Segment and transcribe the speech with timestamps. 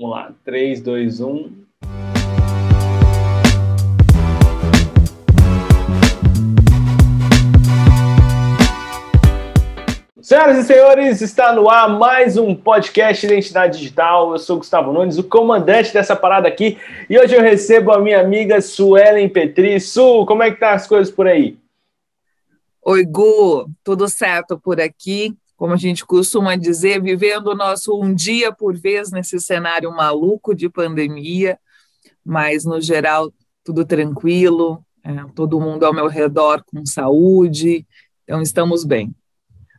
[0.00, 1.52] Vamos lá, 3, 2, 1.
[10.22, 14.32] Senhoras e senhores, está no ar mais um podcast Identidade Digital.
[14.32, 16.78] Eu sou Gustavo Nunes, o comandante dessa parada aqui,
[17.10, 19.78] e hoje eu recebo a minha amiga Suelen Petri.
[19.78, 21.58] Su, como é que tá as coisas por aí?
[22.82, 25.36] Oi, Gu, tudo certo por aqui?
[25.60, 30.54] Como a gente costuma dizer, vivendo o nosso um dia por vez nesse cenário maluco
[30.54, 31.58] de pandemia,
[32.24, 33.30] mas no geral
[33.62, 37.86] tudo tranquilo, é, todo mundo ao meu redor com saúde,
[38.24, 39.14] então estamos bem.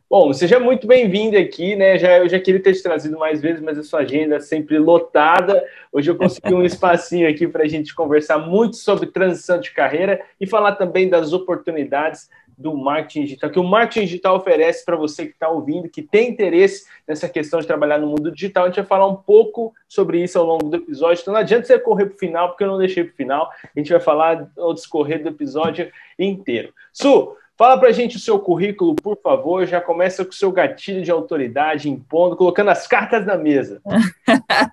[0.08, 1.98] Bom, seja muito bem-vindo aqui, né?
[1.98, 4.78] Já, eu já queria ter te trazido mais vezes, mas a sua agenda é sempre
[4.78, 5.64] lotada.
[5.90, 10.22] Hoje eu consegui um espacinho aqui para a gente conversar muito sobre transição de carreira
[10.40, 12.28] e falar também das oportunidades
[12.62, 16.30] do marketing digital, que o marketing digital oferece para você que está ouvindo, que tem
[16.30, 18.64] interesse nessa questão de trabalhar no mundo digital.
[18.64, 21.20] A gente vai falar um pouco sobre isso ao longo do episódio.
[21.20, 23.50] Então não adianta você correr para o final, porque eu não deixei para o final.
[23.64, 26.72] A gente vai falar ao discorrer do episódio inteiro.
[26.92, 29.66] Su, Fala para a gente o seu currículo, por favor.
[29.66, 33.80] Já começa com o seu gatilho de autoridade, impondo, colocando as cartas na mesa.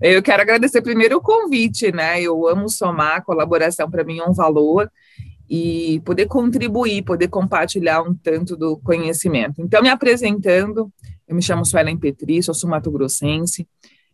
[0.00, 2.20] Eu quero agradecer primeiro o convite, né?
[2.20, 4.90] Eu amo somar, colaboração para mim é um valor
[5.48, 9.60] e poder contribuir, poder compartilhar um tanto do conhecimento.
[9.62, 10.92] Então, me apresentando,
[11.26, 13.66] eu me chamo Suelen Petri, sou sumatogrossense,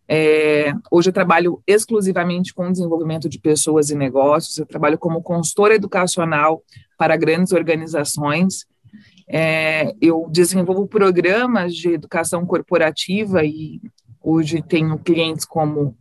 [0.09, 5.75] é, hoje eu trabalho exclusivamente com desenvolvimento de pessoas e negócios, eu trabalho como consultora
[5.75, 6.63] educacional
[6.99, 8.67] para grandes organizações,
[9.29, 13.81] é, eu desenvolvo programas de educação corporativa e
[14.21, 15.97] hoje tenho clientes como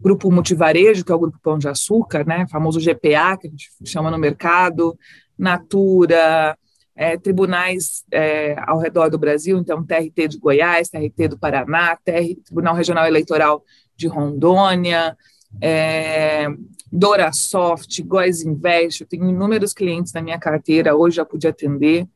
[0.00, 3.70] Grupo Multivarejo, que é o Grupo Pão de Açúcar, né, famoso GPA, que a gente
[3.84, 4.98] chama no mercado,
[5.38, 6.56] Natura,
[6.94, 12.36] é, tribunais é, ao redor do Brasil, então TRT de Goiás, TRT do Paraná, TR,
[12.44, 13.64] Tribunal Regional Eleitoral
[13.96, 15.16] de Rondônia,
[15.60, 16.46] é,
[16.90, 22.06] DoraSoft, Góis Invest, eu tenho inúmeros clientes na minha carteira, hoje já pude atender,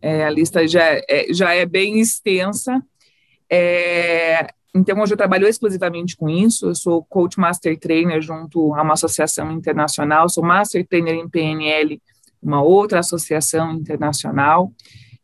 [0.00, 2.82] é, a lista já é, já é bem extensa,
[3.50, 8.82] é, então hoje eu trabalho exclusivamente com isso, eu sou Coach Master Trainer junto a
[8.82, 12.00] uma associação internacional, sou Master Trainer em PNL,
[12.42, 14.72] uma outra associação internacional.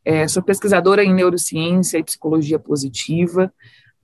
[0.04, 3.50] É, sou pesquisadora em neurociência e psicologia positiva,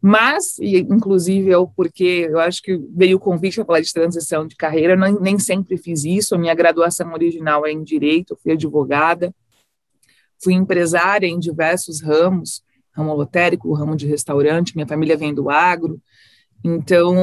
[0.01, 4.47] mas, e, inclusive, eu, porque eu acho que veio o convite para falar de transição
[4.47, 8.53] de carreira, eu nem sempre fiz isso, a minha graduação original é em Direito, fui
[8.53, 9.35] advogada,
[10.43, 12.63] fui empresária em diversos ramos,
[13.01, 16.01] ramo lotérico, ramo de restaurante, minha família vem do agro,
[16.63, 17.15] então,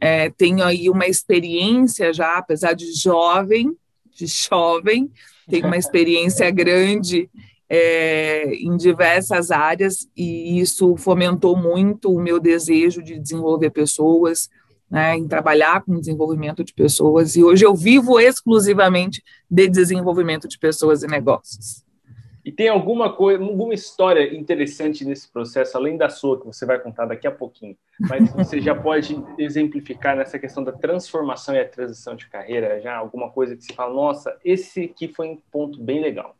[0.00, 3.76] é, tenho aí uma experiência já, apesar de jovem,
[4.10, 5.10] de jovem,
[5.48, 7.30] tenho uma experiência grande
[7.68, 14.48] é, em diversas áreas e isso fomentou muito o meu desejo de desenvolver pessoas,
[14.90, 20.58] né, em trabalhar com desenvolvimento de pessoas e hoje eu vivo exclusivamente de desenvolvimento de
[20.58, 21.84] pessoas e negócios.
[22.48, 26.78] E tem alguma coisa, alguma história interessante nesse processo, além da sua, que você vai
[26.78, 31.68] contar daqui a pouquinho, mas você já pode exemplificar nessa questão da transformação e a
[31.68, 35.78] transição de carreira, já alguma coisa que você fala, nossa, esse aqui foi um ponto
[35.78, 36.38] bem legal.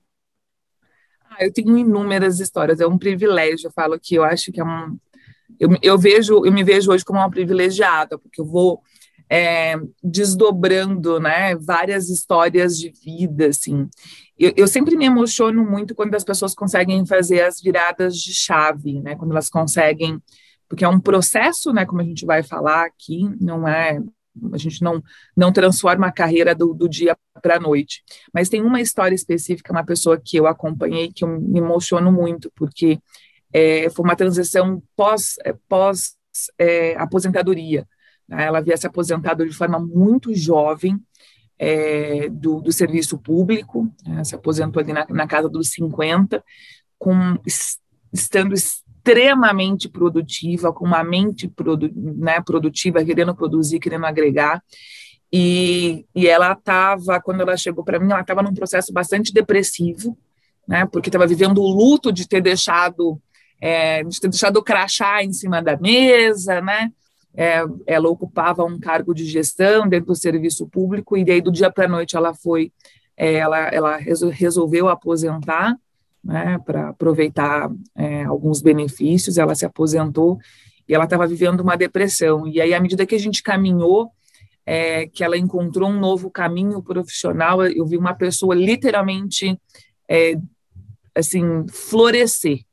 [1.29, 4.65] Ah, eu tenho inúmeras histórias, é um privilégio, eu falo que eu acho que é
[4.65, 4.97] um...
[5.61, 8.81] Eu, eu vejo, eu me vejo hoje como uma privilegiada, porque eu vou
[9.29, 13.91] é, desdobrando, né, várias histórias de vida, assim,
[14.39, 19.01] eu, eu, sempre me emociono muito quando as pessoas conseguem fazer as viradas de chave,
[19.01, 19.17] né?
[19.17, 20.23] Quando elas conseguem,
[20.69, 21.85] porque é um processo, né?
[21.85, 24.01] Como a gente vai falar aqui, não é
[24.53, 25.03] a gente não,
[25.37, 28.03] não transforma a carreira do, do dia para a noite.
[28.33, 32.51] Mas tem uma história específica, uma pessoa que eu acompanhei, que eu me emociono muito,
[32.55, 32.99] porque
[33.53, 36.15] é, foi uma transição pós, é, pós
[36.59, 37.87] é, aposentadoria.
[38.29, 38.45] Né?
[38.45, 40.99] Ela havia se aposentado de forma muito jovem,
[41.59, 46.43] é, do, do, serviço público, né, se aposentou ali na, na, casa dos 50,
[46.99, 47.39] com,
[48.13, 54.63] estando extremamente produtiva, com uma mente produ, né, produtiva, querendo produzir, querendo agregar,
[55.33, 60.17] e, e ela estava, quando ela chegou para mim, ela estava num processo bastante depressivo,
[60.67, 63.21] né, porque estava vivendo o luto de ter deixado
[63.61, 66.93] é, de ter deixado o crachá em cima da mesa, né,
[67.39, 71.71] é, ela ocupava um cargo de gestão dentro do serviço público e daí do dia
[71.71, 72.73] para a noite ela foi,
[73.17, 75.79] é, ela, ela resolveu aposentar,
[76.23, 80.41] né, para aproveitar é, alguns benefícios, ela se aposentou
[80.89, 82.45] e ela estava vivendo uma depressão.
[82.49, 84.11] E aí, à medida que a gente caminhou,
[84.67, 89.57] é, que ela encontrou um novo caminho profissional, eu vi uma pessoa literalmente,
[90.09, 90.37] é,
[91.15, 92.65] assim, florescer,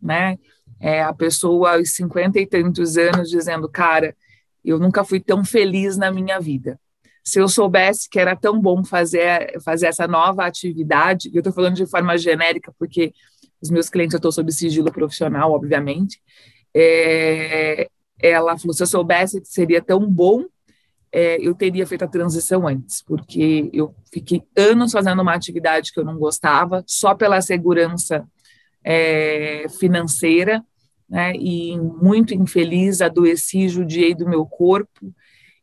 [0.00, 0.36] né?
[0.82, 4.16] É, a pessoa aos cinquenta e tantos anos dizendo, cara,
[4.64, 6.78] eu nunca fui tão feliz na minha vida.
[7.22, 11.52] Se eu soubesse que era tão bom fazer, fazer essa nova atividade, e eu estou
[11.52, 13.12] falando de forma genérica, porque
[13.60, 16.20] os meus clientes eu estou sob sigilo profissional, obviamente,
[16.74, 17.88] é,
[18.18, 20.44] ela falou: se eu soubesse que seria tão bom,
[21.12, 26.00] é, eu teria feito a transição antes, porque eu fiquei anos fazendo uma atividade que
[26.00, 28.26] eu não gostava, só pela segurança
[28.82, 30.64] é, financeira,
[31.12, 35.12] né, e muito infeliz, adoeci, judiei do meu corpo,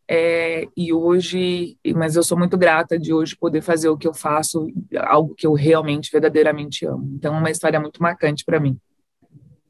[0.08, 4.14] é, e hoje, mas eu sou muito grata de hoje poder fazer o que eu
[4.14, 4.68] faço,
[5.00, 7.10] algo que eu realmente, verdadeiramente amo.
[7.16, 8.78] Então, é uma história muito marcante para mim.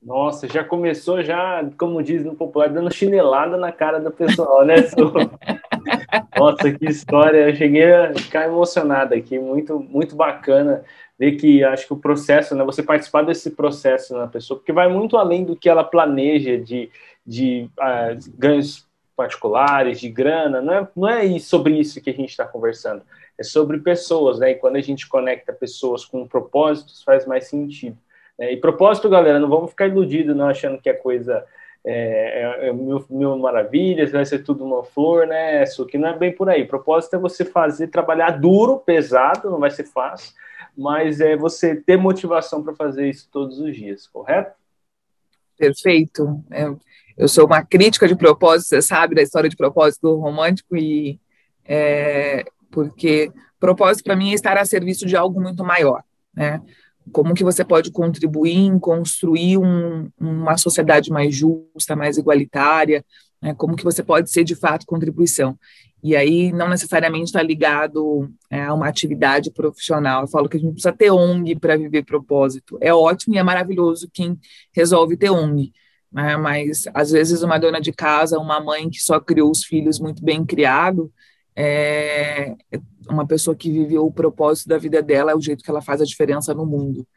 [0.03, 4.75] Nossa, já começou já, como diz no popular, dando chinelada na cara do pessoal, né,
[6.37, 7.49] Nossa, que história!
[7.49, 10.83] Eu cheguei a ficar emocionada aqui, muito, muito bacana
[11.19, 14.87] ver que acho que o processo, né, você participar desse processo na pessoa, porque vai
[14.87, 16.89] muito além do que ela planeja de,
[17.27, 18.87] de uh, ganhos
[19.17, 23.01] particulares, de grana, não é, não é sobre isso que a gente está conversando,
[23.37, 24.51] é sobre pessoas, né?
[24.51, 27.97] E quando a gente conecta pessoas com propósitos, faz mais sentido.
[28.37, 28.53] Né?
[28.53, 31.45] E propósito, galera, não vamos ficar iludidos, não achando que é coisa
[31.83, 35.63] é, é, é mil, mil maravilhas, vai ser tudo uma flor, né?
[35.63, 36.63] Isso que não é bem por aí.
[36.63, 40.33] propósito é você fazer, trabalhar duro, pesado, não vai ser fácil,
[40.79, 44.55] mas é você ter motivação para fazer isso todos os dias, correto?
[45.57, 46.41] Perfeito.
[46.49, 46.73] É,
[47.17, 51.19] eu sou uma crítica de propósito, você sabe da história de propósito romântico e
[51.65, 53.29] é, porque
[53.59, 56.01] propósito para mim é estar a serviço de algo muito maior,
[56.33, 56.61] né?
[57.11, 63.03] Como que você pode contribuir em construir um, uma sociedade mais justa, mais igualitária,
[63.41, 63.53] né?
[63.53, 65.57] Como que você pode ser de fato contribuição?
[66.01, 70.21] E aí não necessariamente está ligado é, a uma atividade profissional.
[70.21, 72.77] Eu falo que a gente precisa ter ONG para viver propósito.
[72.81, 74.39] É ótimo e é maravilhoso quem
[74.73, 75.73] resolve ter ONG
[76.11, 76.37] né?
[76.37, 80.23] Mas às vezes uma dona de casa, uma mãe que só criou os filhos muito
[80.23, 81.11] bem criado,
[81.55, 82.55] é
[83.09, 86.01] uma pessoa que viveu o propósito da vida dela, é o jeito que ela faz
[86.01, 87.07] a diferença no mundo.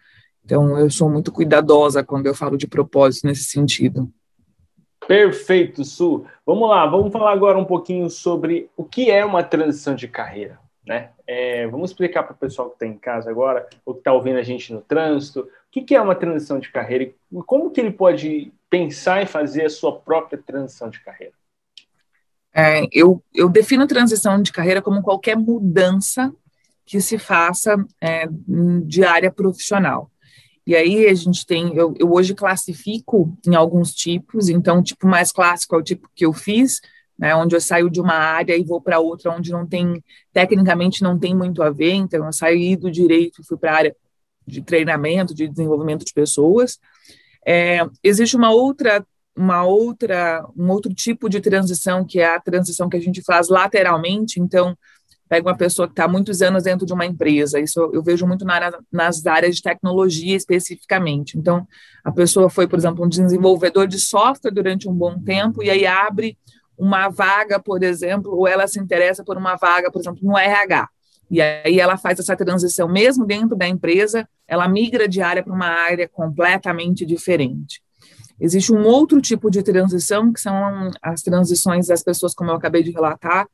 [0.44, 4.12] Então eu sou muito cuidadosa quando eu falo de propósito nesse sentido.
[5.06, 6.24] Perfeito, Su.
[6.46, 10.58] Vamos lá, vamos falar agora um pouquinho sobre o que é uma transição de carreira.
[10.86, 11.10] Né?
[11.26, 14.38] É, vamos explicar para o pessoal que está em casa agora, ou que está ouvindo
[14.38, 17.14] a gente no trânsito, o que, que é uma transição de carreira e
[17.46, 21.34] como que ele pode pensar em fazer a sua própria transição de carreira?
[22.54, 26.32] É, eu, eu defino transição de carreira como qualquer mudança
[26.84, 28.26] que se faça é,
[28.84, 30.10] de área profissional.
[30.66, 35.06] E aí a gente tem, eu, eu hoje classifico em alguns tipos, então o tipo
[35.06, 36.80] mais clássico é o tipo que eu fiz,
[37.18, 41.02] né, onde eu saio de uma área e vou para outra onde não tem, tecnicamente
[41.02, 43.96] não tem muito a ver, então eu saí do direito e fui para a área
[44.46, 46.78] de treinamento, de desenvolvimento de pessoas,
[47.46, 49.04] é, existe uma outra,
[49.36, 53.48] uma outra, um outro tipo de transição que é a transição que a gente faz
[53.48, 54.40] lateralmente.
[54.40, 54.76] Então,
[55.32, 57.58] pega uma pessoa que está muitos anos dentro de uma empresa.
[57.58, 61.38] Isso eu vejo muito na, nas áreas de tecnologia especificamente.
[61.38, 61.66] Então,
[62.04, 65.86] a pessoa foi, por exemplo, um desenvolvedor de software durante um bom tempo e aí
[65.86, 66.36] abre
[66.76, 70.86] uma vaga, por exemplo, ou ela se interessa por uma vaga, por exemplo, no RH.
[71.30, 75.54] E aí ela faz essa transição mesmo dentro da empresa, ela migra de área para
[75.54, 77.80] uma área completamente diferente.
[78.38, 82.82] Existe um outro tipo de transição, que são as transições das pessoas, como eu acabei
[82.82, 83.46] de relatar,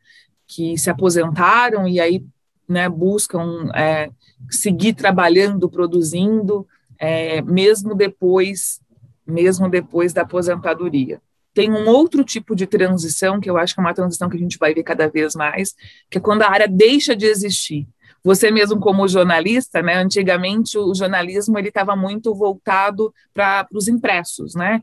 [0.49, 2.25] que se aposentaram e aí
[2.67, 4.11] né, buscam é,
[4.51, 6.67] seguir trabalhando, produzindo,
[6.99, 8.81] é, mesmo depois,
[9.27, 11.21] mesmo depois da aposentadoria.
[11.55, 14.41] Tem um outro tipo de transição, que eu acho que é uma transição que a
[14.41, 15.75] gente vai ver cada vez mais,
[16.11, 17.87] que é quando a área deixa de existir.
[18.25, 24.55] Você mesmo como jornalista, né, antigamente o jornalismo ele estava muito voltado para os impressos,
[24.55, 24.83] né?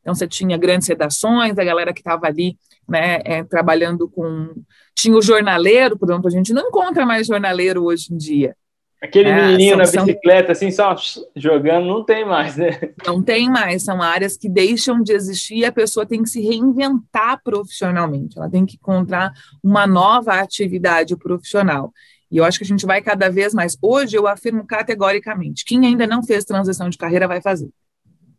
[0.00, 4.50] Então você tinha grandes redações, a galera que estava ali, né, é, trabalhando com
[4.94, 8.56] tinha o jornaleiro, por exemplo, a gente não encontra mais jornaleiro hoje em dia.
[9.02, 10.96] Aquele é, menininho na bicicleta, assim, só
[11.36, 12.70] jogando, não tem mais, né?
[13.06, 16.40] Não tem mais, são áreas que deixam de existir e a pessoa tem que se
[16.40, 19.30] reinventar profissionalmente, ela tem que encontrar
[19.62, 21.92] uma nova atividade profissional.
[22.30, 23.76] E eu acho que a gente vai cada vez mais.
[23.80, 27.68] Hoje eu afirmo categoricamente: quem ainda não fez transição de carreira vai fazer.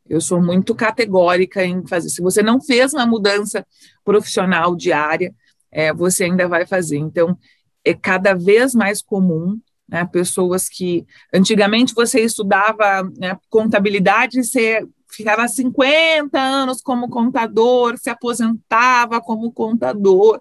[0.07, 2.09] Eu sou muito categórica em fazer.
[2.09, 3.65] Se você não fez uma mudança
[4.03, 5.33] profissional diária,
[5.75, 6.97] é, você ainda vai fazer.
[6.97, 7.37] Então,
[7.83, 15.47] é cada vez mais comum né, pessoas que antigamente você estudava né, contabilidade, você ficava
[15.47, 20.39] 50 anos como contador, se aposentava como contador.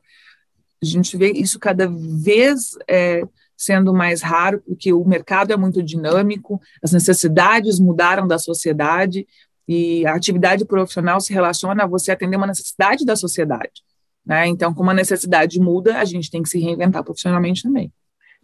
[0.81, 3.23] A gente vê isso cada vez é,
[3.57, 9.27] sendo mais raro, porque o mercado é muito dinâmico, as necessidades mudaram da sociedade,
[9.67, 13.83] E a atividade profissional se relaciona a você atender uma necessidade da sociedade.
[14.25, 14.47] Né?
[14.47, 17.93] Então, como a necessidade muda, a gente tem que se reinventar profissionalmente também.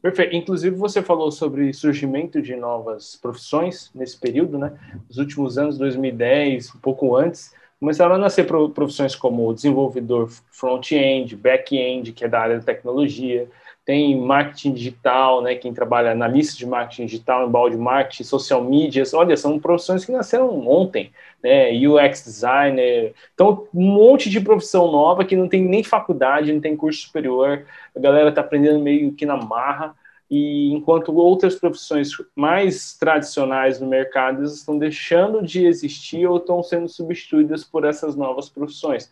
[0.02, 0.34] Perfeito.
[0.34, 4.72] Inclusive, você falou sobre surgimento de novas profissões nesse período, né?
[5.08, 12.12] Nos últimos anos, 2010, um pouco antes, começaram a nascer profissões como desenvolvedor front-end, back-end,
[12.12, 13.48] que é da área da tecnologia,
[13.90, 19.02] tem marketing digital, né, quem trabalha na lista de marketing digital, embalde marketing, social media,
[19.14, 21.10] olha, são profissões que nasceram ontem,
[21.42, 26.60] né, UX designer, então um monte de profissão nova que não tem nem faculdade, não
[26.60, 27.66] tem curso superior,
[27.96, 29.92] a galera está aprendendo meio que na marra,
[30.30, 36.88] e enquanto outras profissões mais tradicionais no mercado estão deixando de existir ou estão sendo
[36.88, 39.10] substituídas por essas novas profissões.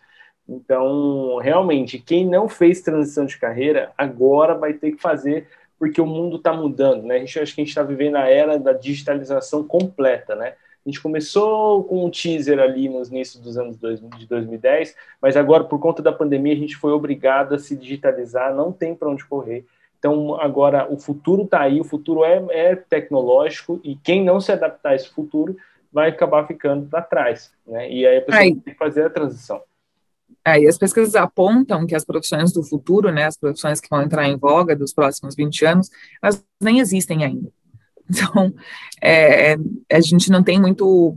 [0.49, 5.47] Então, realmente, quem não fez transição de carreira, agora vai ter que fazer,
[5.79, 7.17] porque o mundo está mudando, né?
[7.17, 10.55] A gente acho que a gente está vivendo a era da digitalização completa, né?
[10.87, 15.37] A gente começou com um teaser ali nos inícios dos anos dois, de 2010, mas
[15.37, 19.11] agora, por conta da pandemia, a gente foi obrigado a se digitalizar, não tem para
[19.11, 19.67] onde correr.
[19.99, 24.51] Então, agora, o futuro está aí, o futuro é, é tecnológico, e quem não se
[24.51, 25.59] adaptar a esse futuro
[25.93, 27.91] vai acabar ficando para trás, né?
[27.91, 28.53] E aí a pessoa Ai.
[28.53, 29.61] tem que fazer a transição.
[30.45, 34.03] É, e as pesquisas apontam que as profissões do futuro, né, as profissões que vão
[34.03, 35.91] entrar em voga dos próximos 20 anos,
[36.23, 37.51] elas nem existem ainda.
[38.11, 38.55] Então,
[39.03, 39.55] é,
[39.93, 41.15] a gente não tem muito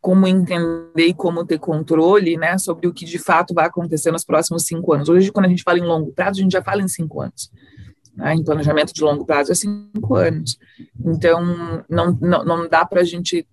[0.00, 4.24] como entender e como ter controle, né, sobre o que de fato vai acontecer nos
[4.24, 5.10] próximos cinco anos.
[5.10, 7.52] Hoje, quando a gente fala em longo prazo, a gente já fala em cinco anos.
[8.16, 10.58] Né, em planejamento de longo prazo é cinco anos.
[11.04, 13.46] Então, não, não, não dá para a gente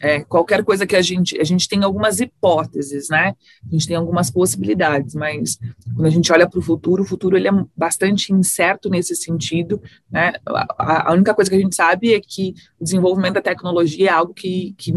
[0.00, 3.34] é, qualquer coisa que a gente a gente tem algumas hipóteses, né?
[3.66, 5.58] A gente tem algumas possibilidades, mas
[5.94, 9.80] quando a gente olha para o futuro, o futuro ele é bastante incerto nesse sentido,
[10.10, 10.32] né?
[10.46, 14.12] A, a, única coisa que a gente sabe é que o desenvolvimento da tecnologia é
[14.12, 14.92] algo que, que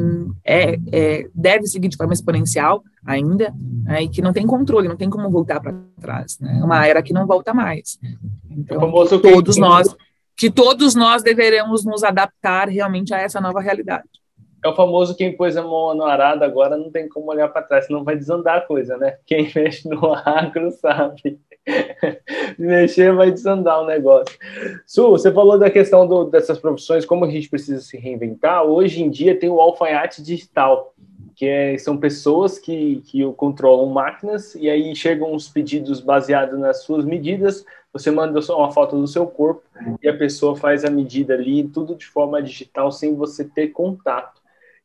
[0.45, 4.03] é, é deve seguir de forma exponencial ainda, né?
[4.03, 6.59] e que não tem controle, não tem como voltar para trás, né?
[6.61, 7.99] É uma era que não volta mais.
[8.49, 8.91] Então,
[9.21, 9.93] todos nós
[10.35, 14.09] que todos nós deveremos nos adaptar realmente a essa nova realidade.
[14.63, 17.63] É o famoso quem pôs a mão no arado agora não tem como olhar para
[17.63, 19.17] trás, senão vai desandar a coisa, né?
[19.25, 21.39] Quem mexe no agro sabe.
[22.57, 24.37] Mexer vai desandar o negócio.
[24.85, 28.63] Su, você falou da questão do, dessas profissões, como a gente precisa se reinventar.
[28.63, 30.93] Hoje em dia tem o alfaiate digital,
[31.35, 36.83] que é, são pessoas que, que controlam máquinas e aí chegam os pedidos baseados nas
[36.83, 37.65] suas medidas.
[37.91, 39.63] Você manda uma foto do seu corpo
[40.01, 44.42] e a pessoa faz a medida ali, tudo de forma digital, sem você ter contato.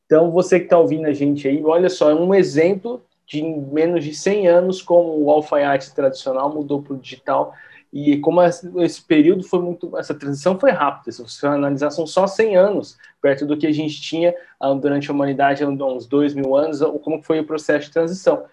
[0.08, 4.02] Então, você que está ouvindo a gente aí, olha só, é um exemplo de menos
[4.02, 7.52] de 100 anos como o alfaiate tradicional mudou para o digital
[7.92, 12.26] e como esse período foi muito, essa transição foi rápida, se você analisar, são só
[12.26, 16.56] 100 anos, perto do que a gente tinha ah, durante a humanidade uns dois mil
[16.56, 18.44] anos, como foi o processo de transição.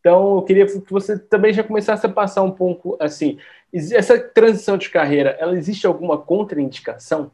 [0.00, 3.38] Então, eu queria que você também já começasse a passar um pouco, assim,
[3.72, 7.30] essa transição de carreira, ela existe alguma contraindicação?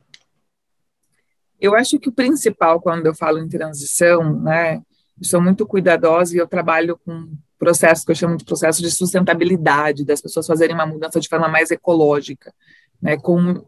[1.60, 6.34] Eu acho que o principal, quando eu falo em transição, né, eu sou muito cuidadosa
[6.34, 10.74] e eu trabalho com processos que eu chamo de processo de sustentabilidade, das pessoas fazerem
[10.74, 12.52] uma mudança de forma mais ecológica,
[13.00, 13.62] né, com,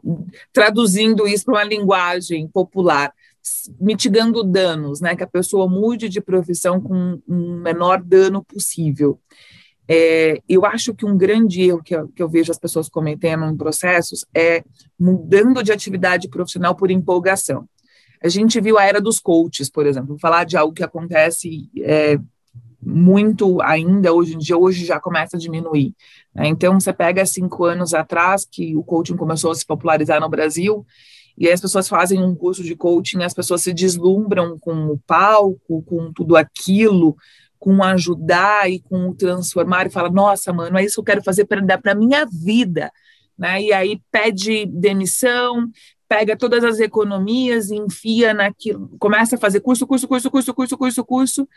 [0.53, 3.13] traduzindo isso para uma linguagem popular,
[3.79, 9.21] mitigando danos, né, que a pessoa mude de profissão com um menor dano possível.
[9.89, 13.45] É, eu acho que um grande erro que eu, que eu vejo as pessoas cometendo
[13.45, 14.65] em processos é
[14.99, 17.69] mudando de atividade profissional por empolgação.
[18.23, 21.69] A gente viu a era dos coaches, por exemplo, Vou falar de algo que acontece
[21.81, 22.19] é,
[22.81, 25.95] muito ainda hoje em dia, hoje já começa a diminuir.
[26.35, 26.49] Né?
[26.49, 30.85] Então, você pega cinco anos atrás, que o coaching começou a se popularizar no Brasil,
[31.39, 34.99] e aí as pessoas fazem um curso de coaching, as pessoas se deslumbram com o
[35.07, 37.17] palco, com tudo aquilo,
[37.59, 41.45] com ajudar e com transformar, e fala, nossa, mano, é isso que eu quero fazer
[41.45, 42.91] para a minha vida.
[43.39, 43.63] Né?
[43.63, 45.71] E aí pede demissão,
[46.13, 51.05] pega todas as economias enfia naquilo, começa a fazer curso, curso, curso, curso, curso, curso,
[51.07, 51.49] curso,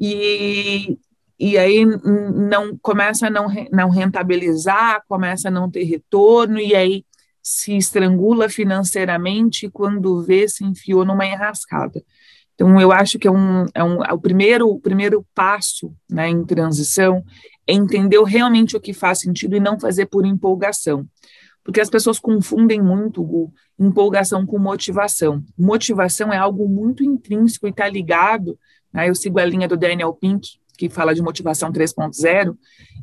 [0.00, 0.98] e,
[1.38, 7.04] e aí não começa a não, não rentabilizar, começa a não ter retorno, e aí
[7.40, 12.02] se estrangula financeiramente quando vê se enfiou numa enrascada.
[12.56, 16.44] Então, eu acho que é, um, é, um, é o, primeiro, primeiro passo né, em
[16.44, 17.24] transição
[17.68, 21.06] é entender realmente o que faz sentido e não fazer por empolgação
[21.64, 25.44] porque as pessoas confundem muito empolgação com motivação.
[25.56, 28.58] Motivação é algo muito intrínseco e está ligado,
[28.92, 32.56] né, eu sigo a linha do Daniel Pink, que fala de motivação 3.0,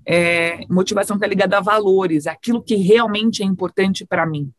[0.05, 4.51] é, motivação está ligada a valores, aquilo que realmente é importante para mim.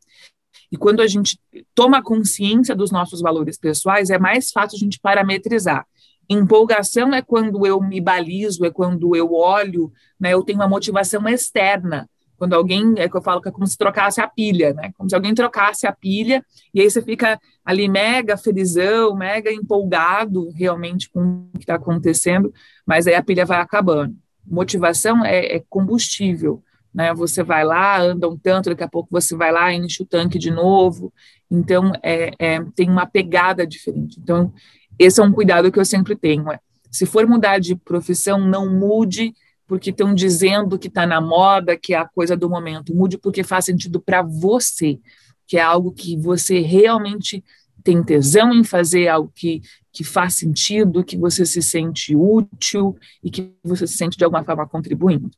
[0.73, 1.39] E quando a gente
[1.75, 5.85] toma consciência dos nossos valores pessoais, é mais fácil a gente parametrizar.
[6.29, 11.29] Empolgação é quando eu me balizo, é quando eu olho, né, eu tenho uma motivação
[11.29, 12.09] externa.
[12.41, 14.93] Quando alguém, é que eu falo que é como se trocasse a pilha, né?
[14.97, 16.43] Como se alguém trocasse a pilha,
[16.73, 22.51] e aí você fica ali mega felizão, mega empolgado realmente com o que está acontecendo,
[22.87, 24.17] mas aí a pilha vai acabando.
[24.47, 27.13] Motivação é, é combustível, né?
[27.13, 30.39] Você vai lá, anda um tanto, daqui a pouco você vai lá, enche o tanque
[30.39, 31.13] de novo.
[31.51, 34.19] Então, é, é, tem uma pegada diferente.
[34.19, 34.51] Então,
[34.99, 36.51] esse é um cuidado que eu sempre tenho.
[36.51, 36.59] É,
[36.91, 39.35] se for mudar de profissão, não mude
[39.71, 42.93] porque estão dizendo que está na moda, que é a coisa do momento.
[42.93, 44.99] Mude porque faz sentido para você,
[45.47, 47.45] que é algo que você realmente
[47.85, 49.63] tem tesão em fazer, algo que,
[49.93, 54.43] que faz sentido, que você se sente útil e que você se sente de alguma
[54.43, 55.31] forma contribuindo.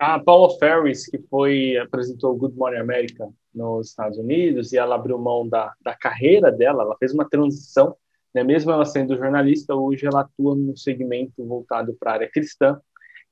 [0.00, 5.16] A Paula Ferris, que foi apresentou Good Morning America nos Estados Unidos, e ela abriu
[5.16, 7.94] mão da, da carreira dela, ela fez uma transição,
[8.34, 8.42] né?
[8.42, 12.76] mesmo ela sendo jornalista, hoje ela atua num segmento voltado para a área cristã,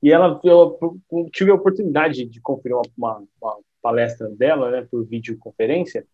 [0.01, 0.77] e ela, eu,
[1.31, 6.05] tive a oportunidade de conferir uma, uma, uma palestra dela, né, por videoconferência,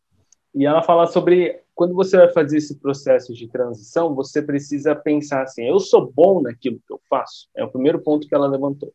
[0.53, 5.43] e ela fala sobre quando você vai fazer esse processo de transição, você precisa pensar
[5.43, 7.49] assim: eu sou bom naquilo que eu faço.
[7.53, 8.93] É o primeiro ponto que ela levantou.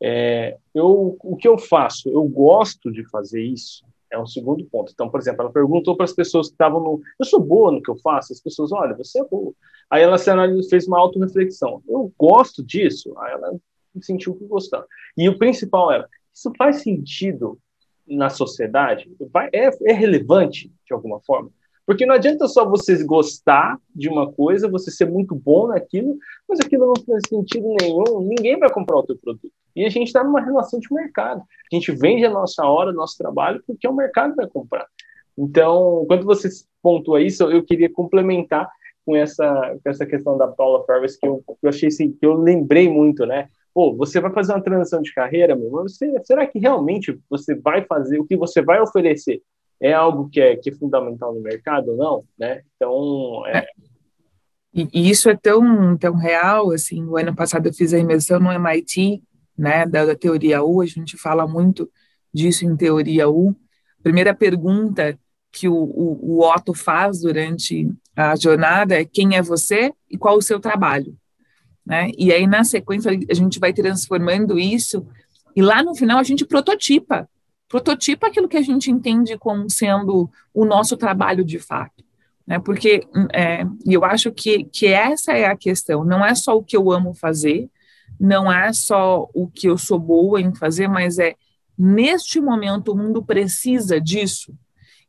[0.00, 2.08] É, eu, o que eu faço?
[2.08, 3.84] Eu gosto de fazer isso.
[4.10, 4.90] É um segundo ponto.
[4.92, 7.02] Então, por exemplo, ela perguntou para as pessoas que estavam no.
[7.18, 8.32] Eu sou boa no que eu faço?
[8.32, 9.52] As pessoas, olha, você é boa.
[9.90, 11.82] Aí ela fez uma auto-reflexão.
[11.86, 13.12] Eu gosto disso?
[13.18, 13.60] Aí ela
[14.04, 14.86] sentiu que gostava.
[15.16, 17.58] E o principal era: isso faz sentido
[18.06, 19.10] na sociedade?
[19.32, 21.50] Vai, é, é relevante de alguma forma?
[21.86, 26.58] Porque não adianta só você gostar de uma coisa, você ser muito bom naquilo, mas
[26.58, 29.52] aquilo não faz sentido nenhum, ninguém vai comprar o teu produto.
[29.74, 31.40] E a gente está numa relação de mercado.
[31.40, 34.86] A gente vende a nossa hora, nosso trabalho, porque o mercado vai comprar.
[35.38, 36.48] Então, quando você
[36.82, 38.68] pontua isso, eu queria complementar
[39.04, 42.34] com essa, com essa questão da Paula Ferris, que eu, eu achei assim, que eu
[42.34, 43.48] lembrei muito, né?
[43.76, 47.84] Pô, você vai fazer uma transição de carreira, meu, você, será que realmente você vai
[47.84, 49.42] fazer, o que você vai oferecer
[49.78, 52.62] é algo que é, que é fundamental no mercado ou não, né?
[52.74, 53.66] Então, é...
[54.72, 58.40] E, e, isso é tão, tão real, assim, o ano passado eu fiz a imersão
[58.40, 59.22] no MIT,
[59.58, 61.86] né, da, da teoria U, a gente fala muito
[62.32, 63.54] disso em teoria U.
[64.02, 65.18] Primeira pergunta
[65.52, 70.38] que o, o, o Otto faz durante a jornada é quem é você e qual
[70.38, 71.14] o seu trabalho,
[71.86, 72.10] né?
[72.18, 75.06] E aí, na sequência, a gente vai transformando isso
[75.54, 77.28] e lá no final a gente prototipa
[77.68, 82.04] prototipa aquilo que a gente entende como sendo o nosso trabalho de fato.
[82.46, 82.58] Né?
[82.58, 86.76] Porque é, eu acho que, que essa é a questão, não é só o que
[86.76, 87.68] eu amo fazer,
[88.18, 91.34] não é só o que eu sou boa em fazer, mas é
[91.76, 94.54] neste momento o mundo precisa disso.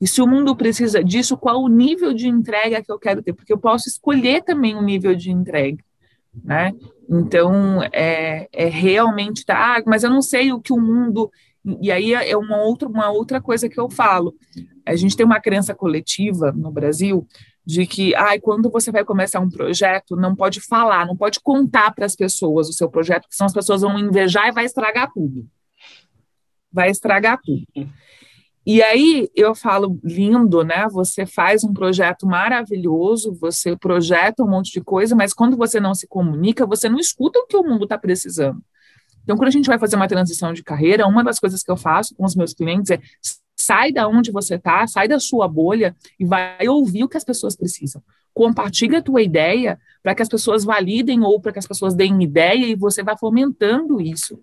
[0.02, 3.34] E se o mundo precisa disso, qual o nível de entrega que eu quero ter?
[3.34, 5.84] Porque eu posso escolher também o nível de entrega,
[6.44, 6.74] né?
[7.10, 11.32] Então, é, é realmente, tá, ah, mas eu não sei o que o mundo
[11.82, 14.34] e aí é uma outra, uma outra coisa que eu falo.
[14.86, 17.28] A gente tem uma crença coletiva no Brasil
[17.66, 21.94] de que, ai, quando você vai começar um projeto, não pode falar, não pode contar
[21.94, 25.12] para as pessoas o seu projeto, porque senão as pessoas vão invejar e vai estragar
[25.14, 25.46] tudo.
[26.72, 27.66] Vai estragar tudo.
[28.70, 30.90] E aí eu falo, lindo, né?
[30.92, 35.96] Você faz um projeto maravilhoso, você projeta um monte de coisa, mas quando você não
[35.96, 38.62] se comunica, você não escuta o que o mundo está precisando.
[39.24, 41.78] Então, quando a gente vai fazer uma transição de carreira, uma das coisas que eu
[41.78, 43.00] faço com os meus clientes é
[43.56, 47.24] sai da onde você está, sai da sua bolha e vai ouvir o que as
[47.24, 48.04] pessoas precisam.
[48.34, 52.22] Compartilha a tua ideia para que as pessoas validem ou para que as pessoas deem
[52.22, 54.38] ideia e você vai fomentando isso.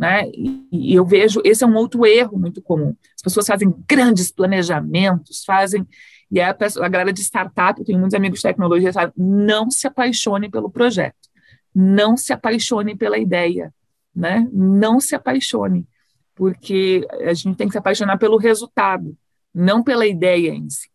[0.00, 0.30] Né?
[0.32, 2.96] E, eu vejo, esse é um outro erro muito comum.
[3.14, 5.86] As pessoas fazem grandes planejamentos, fazem,
[6.30, 9.70] e a, pessoa, a galera de startup, eu tenho muitos amigos de tecnologia, sabe, não
[9.70, 11.28] se apaixone pelo projeto,
[11.74, 13.74] não se apaixone pela ideia,
[14.16, 14.48] né?
[14.50, 15.86] Não se apaixone,
[16.34, 19.14] porque a gente tem que se apaixonar pelo resultado,
[19.54, 20.88] não pela ideia em si.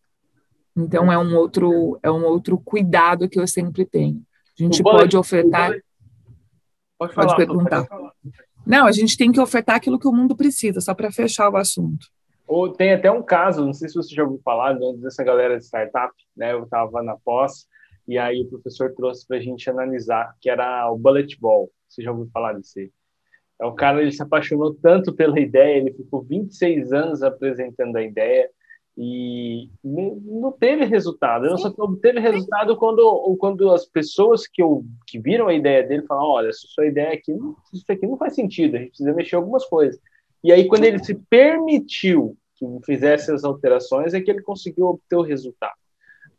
[0.76, 4.20] Então é um outro é um outro cuidado que eu sempre tenho.
[4.58, 5.72] A gente pode ofertar.
[6.98, 7.86] Pode, falar, pode perguntar.
[7.86, 11.48] Pode não, a gente tem que ofertar aquilo que o mundo precisa, só para fechar
[11.48, 12.06] o assunto.
[12.46, 15.64] Ou tem até um caso, não sei se você já ouviu falar dessa galera de
[15.64, 16.52] startup, né?
[16.52, 17.66] Eu estava na pós
[18.06, 21.70] e aí o professor trouxe para a gente analisar, que era o bullet ball.
[21.88, 22.90] Você já ouviu falar aí?
[23.60, 28.02] É o cara ele se apaixonou tanto pela ideia, ele ficou 26 anos apresentando a
[28.02, 28.48] ideia
[28.96, 31.44] e não teve resultado.
[31.44, 36.06] Ele só obteve resultado quando, quando as pessoas que, eu, que viram a ideia dele
[36.06, 37.32] falaram: olha, essa sua ideia aqui,
[37.74, 40.00] isso aqui não faz sentido, a gente precisa mexer algumas coisas.
[40.42, 45.16] E aí, quando ele se permitiu que fizesse as alterações, é que ele conseguiu obter
[45.16, 45.76] o resultado.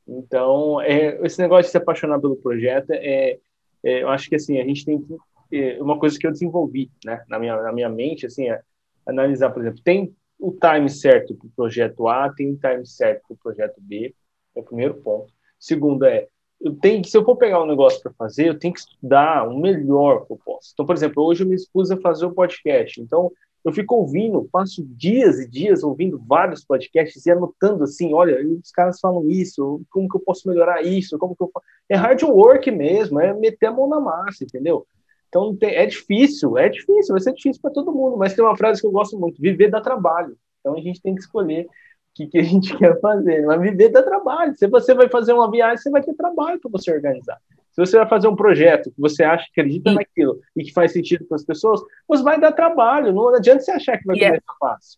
[0.07, 3.37] Então, é, esse negócio de se apaixonar pelo projeto é,
[3.83, 5.15] é, eu acho que assim a gente tem que
[5.51, 8.61] é, uma coisa que eu desenvolvi, né, na minha na minha mente, assim, é
[9.05, 13.23] analisar, por exemplo, tem o time certo para o projeto A, tem o time certo
[13.27, 14.13] para o projeto B,
[14.55, 15.33] é o primeiro ponto.
[15.59, 16.27] Segundo é
[16.59, 19.47] eu tenho que, se eu for pegar um negócio para fazer, eu tenho que estudar
[19.47, 20.71] o melhor que eu posso.
[20.73, 22.99] Então, por exemplo, hoje eu me expus a fazer o um podcast.
[22.99, 23.31] Então,
[23.63, 28.71] eu fico ouvindo, passo dias e dias ouvindo vários podcasts e anotando assim, olha, os
[28.71, 31.51] caras falam isso, como que eu posso melhorar isso, como que eu
[31.89, 34.87] É hard work mesmo, é meter a mão na massa, entendeu?
[35.27, 38.81] Então é difícil, é difícil, vai ser difícil para todo mundo, mas tem uma frase
[38.81, 40.37] que eu gosto muito, viver dá trabalho.
[40.59, 41.69] Então a gente tem que escolher o
[42.15, 44.55] que, que a gente quer fazer, mas viver dá trabalho.
[44.55, 47.37] Se você vai fazer uma viagem, você vai ter trabalho para você organizar.
[47.71, 50.93] Se você vai fazer um projeto que você acha que acredita naquilo e que faz
[50.93, 53.13] sentido para as pessoas, você vai dar trabalho.
[53.13, 54.35] Não adianta você achar que vai yeah.
[54.35, 54.97] ser fácil.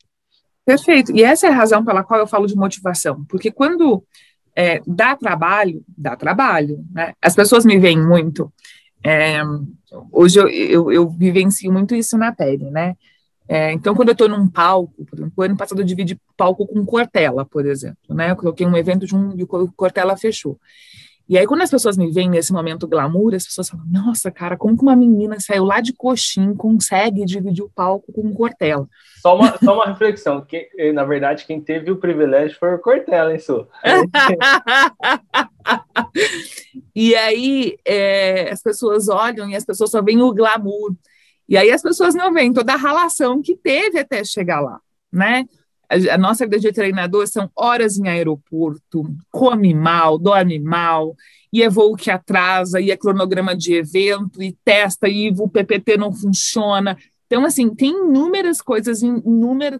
[0.65, 1.11] Perfeito.
[1.13, 3.25] E essa é a razão pela qual eu falo de motivação.
[3.27, 4.01] Porque quando
[4.55, 6.85] é, dá trabalho, dá trabalho.
[6.93, 7.13] Né?
[7.21, 8.49] As pessoas me veem muito.
[9.03, 9.41] É,
[10.11, 12.95] hoje eu, eu, eu, vivencio muito isso na pele, né?
[13.47, 16.85] É, então, quando eu estou num palco, por exemplo, ano passado eu dividi palco com
[16.85, 18.31] Cortella, por exemplo, né?
[18.31, 20.59] Eu coloquei um evento de um, e o Cortella fechou.
[21.29, 24.57] E aí, quando as pessoas me veem nesse momento glamour, as pessoas falam, nossa, cara,
[24.57, 28.89] como que uma menina saiu lá de coxim consegue dividir o palco com um Cortella?
[29.21, 32.79] Só uma, só uma reflexão, que, eh, na verdade, quem teve o privilégio foi o
[32.79, 33.67] Cortella, hein, Su?
[36.95, 40.95] e aí, é, as pessoas olham e as pessoas só veem o glamour.
[41.47, 44.79] E aí as pessoas não veem toda a relação que teve até chegar lá,
[45.13, 45.45] né?
[45.89, 51.15] A, nossa vida de treinador são horas em aeroporto, come mal, dorme mal,
[51.51, 55.97] e é voo que atrasa, e é cronograma de evento, e testa, e o PPT
[55.97, 56.95] não funciona.
[57.25, 59.79] Então, assim, tem inúmeras coisas, inúmeras.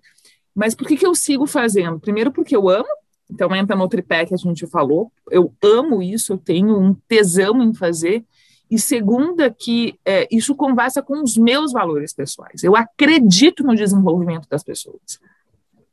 [0.56, 2.00] Mas por que, que eu sigo fazendo?
[2.00, 2.90] Primeiro, porque eu amo,
[3.30, 7.62] então entra no tripé que a gente falou, eu amo isso, eu tenho um tesão
[7.62, 8.26] em fazer.
[8.70, 12.64] E segunda, que é, isso conversa com os meus valores pessoais.
[12.64, 15.20] Eu acredito no desenvolvimento das pessoas.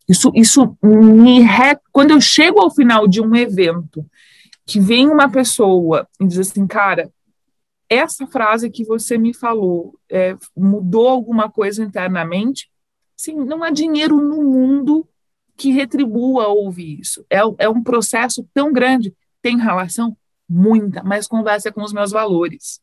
[0.09, 1.79] Isso, isso me re...
[1.93, 4.05] quando eu chego ao final de um evento
[4.65, 7.11] que vem uma pessoa e diz assim, cara,
[7.89, 12.71] essa frase que você me falou é, mudou alguma coisa internamente?
[13.17, 15.09] Sim, não há dinheiro no mundo
[15.57, 17.25] que retribua ouvir isso.
[17.31, 19.15] É, é um processo tão grande.
[19.41, 20.17] Tem relação?
[20.49, 22.81] Muita, mas conversa com os meus valores.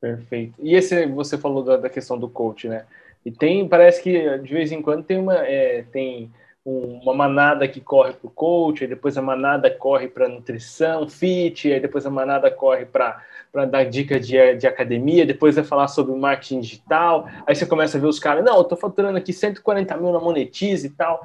[0.00, 0.54] Perfeito.
[0.60, 2.84] E esse você falou da, da questão do coach, né?
[3.24, 6.30] E tem, parece que de vez em quando tem uma, é, tem
[6.64, 11.70] uma manada que corre para o coach, aí depois a manada corre para nutrição, fit,
[11.70, 13.20] aí depois a manada corre para
[13.66, 18.00] dar dica de, de academia, depois vai falar sobre marketing digital, aí você começa a
[18.00, 21.22] ver os caras, não, eu estou faturando aqui 140 mil na Monetize e tal.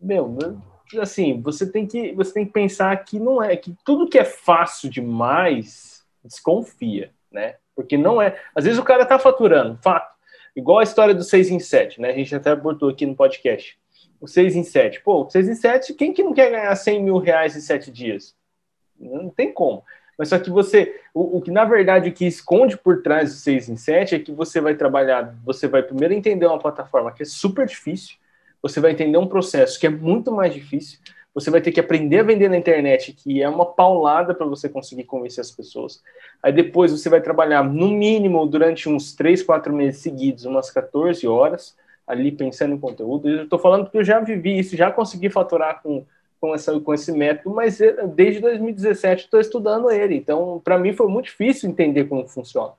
[0.00, 0.36] Meu,
[1.00, 4.24] assim, você tem que você tem que pensar que não é que tudo que é
[4.24, 7.54] fácil demais desconfia, né?
[7.74, 8.36] Porque não é.
[8.54, 10.11] Às vezes o cara está faturando, fato.
[10.54, 12.10] Igual a história do 6 em 7, né?
[12.10, 13.78] A gente até abordou aqui no podcast.
[14.20, 15.00] O 6 em 7.
[15.00, 17.90] Pô, o 6 em 7, quem que não quer ganhar 100 mil reais em 7
[17.90, 18.34] dias?
[18.98, 19.82] Não tem como.
[20.18, 23.36] Mas só que você, o, o, que na verdade o que esconde por trás do
[23.36, 27.22] 6 em 7 é que você vai trabalhar, você vai primeiro entender uma plataforma que
[27.22, 28.16] é super difícil,
[28.60, 31.00] você vai entender um processo que é muito mais difícil,
[31.34, 34.68] você vai ter que aprender a vender na internet, que é uma paulada para você
[34.68, 36.02] conseguir convencer as pessoas.
[36.42, 41.26] Aí depois você vai trabalhar, no mínimo, durante uns 3, 4 meses seguidos, umas 14
[41.26, 41.74] horas,
[42.06, 43.28] ali pensando em conteúdo.
[43.28, 46.04] Eu estou falando porque eu já vivi isso, já consegui faturar com,
[46.38, 47.78] com, essa, com esse método, mas
[48.14, 50.16] desde 2017 estou estudando ele.
[50.16, 52.72] Então, para mim foi muito difícil entender como funciona.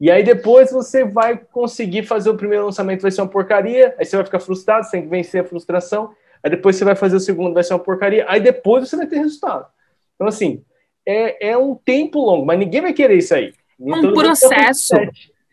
[0.00, 4.04] E aí depois você vai conseguir fazer o primeiro lançamento, vai ser uma porcaria, aí
[4.04, 6.12] você vai ficar frustrado, você tem que vencer a frustração
[6.46, 9.06] aí depois você vai fazer o segundo, vai ser uma porcaria, aí depois você vai
[9.06, 9.66] ter resultado.
[10.14, 10.62] Então, assim,
[11.04, 13.52] é, é um tempo longo, mas ninguém vai querer isso aí.
[13.80, 14.94] É um processo.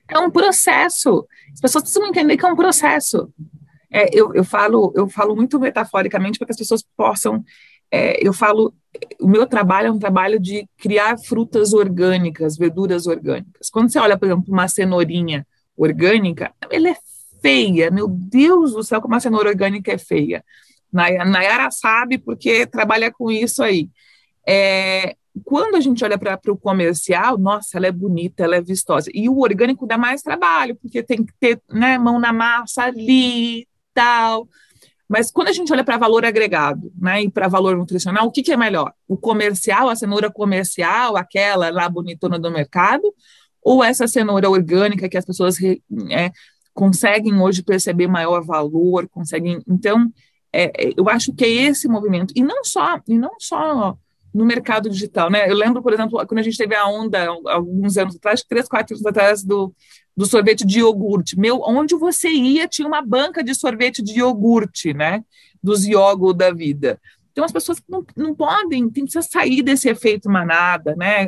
[0.08, 1.28] É um processo.
[1.52, 3.34] As pessoas precisam entender que é um processo.
[3.92, 7.44] É, eu, eu, falo, eu falo muito metaforicamente para que as pessoas possam.
[7.92, 8.72] É, eu falo,
[9.20, 13.70] o meu trabalho é um trabalho de criar frutas orgânicas, verduras orgânicas.
[13.70, 16.96] Quando você olha, por exemplo, uma cenourinha orgânica, ela é
[17.42, 17.90] feia.
[17.90, 20.44] Meu Deus do céu, como a cenoura orgânica é feia.
[20.94, 23.90] Nayara sabe porque trabalha com isso aí.
[24.48, 29.10] É, quando a gente olha para o comercial, nossa, ela é bonita, ela é vistosa.
[29.14, 33.68] E o orgânico dá mais trabalho, porque tem que ter né, mão na massa ali
[33.94, 34.48] tal.
[35.10, 38.44] Mas quando a gente olha para valor agregado né, e para valor nutricional, o que,
[38.44, 38.94] que, é melhor?
[39.08, 43.04] O comercial, a cenoura comercial, aquela lá bonitona do mercado,
[43.62, 45.58] ou essa cenoura orgânica que as pessoas
[46.12, 46.32] é,
[46.74, 49.60] conseguem hoje perceber maior valor, conseguem.
[49.68, 50.12] Então,
[50.54, 53.98] é, é, eu acho que é esse movimento e não só e não só
[54.34, 55.50] no mercado digital, né?
[55.50, 58.96] Eu lembro, por exemplo, quando a gente teve a onda, alguns anos atrás, três, quatro
[58.96, 59.74] anos atrás, do,
[60.18, 61.38] do sorvete de iogurte.
[61.38, 65.24] Meu, onde você ia, tinha uma banca de sorvete de iogurte, né?
[65.62, 67.00] Dos iogo da vida.
[67.32, 71.28] Então, as pessoas não, não podem, tem que sair desse efeito manada, né?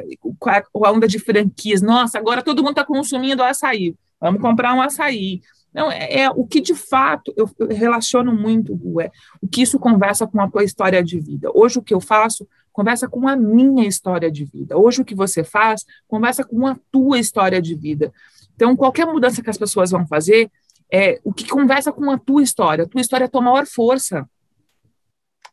[0.69, 1.81] Com a onda de franquias.
[1.83, 3.95] Nossa, agora todo mundo está consumindo açaí.
[4.19, 5.41] Vamos comprar um açaí.
[5.75, 9.11] Não, é, é, o que de fato eu, eu relaciono muito, é
[9.41, 11.51] o que isso conversa com a tua história de vida.
[11.53, 14.77] Hoje o que eu faço conversa com a minha história de vida.
[14.77, 18.13] Hoje o que você faz conversa com a tua história de vida.
[18.55, 20.49] Então, qualquer mudança que as pessoas vão fazer,
[20.89, 22.85] é o que conversa com a tua história.
[22.85, 24.25] A tua história é a tua maior força.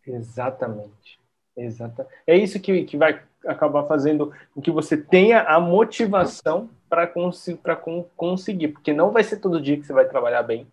[0.07, 1.19] Exatamente.
[1.57, 2.07] Exata.
[2.25, 7.47] É isso que, que vai acabar fazendo com que você tenha a motivação para cons
[7.83, 10.67] con conseguir, porque não vai ser todo dia que você vai trabalhar bem,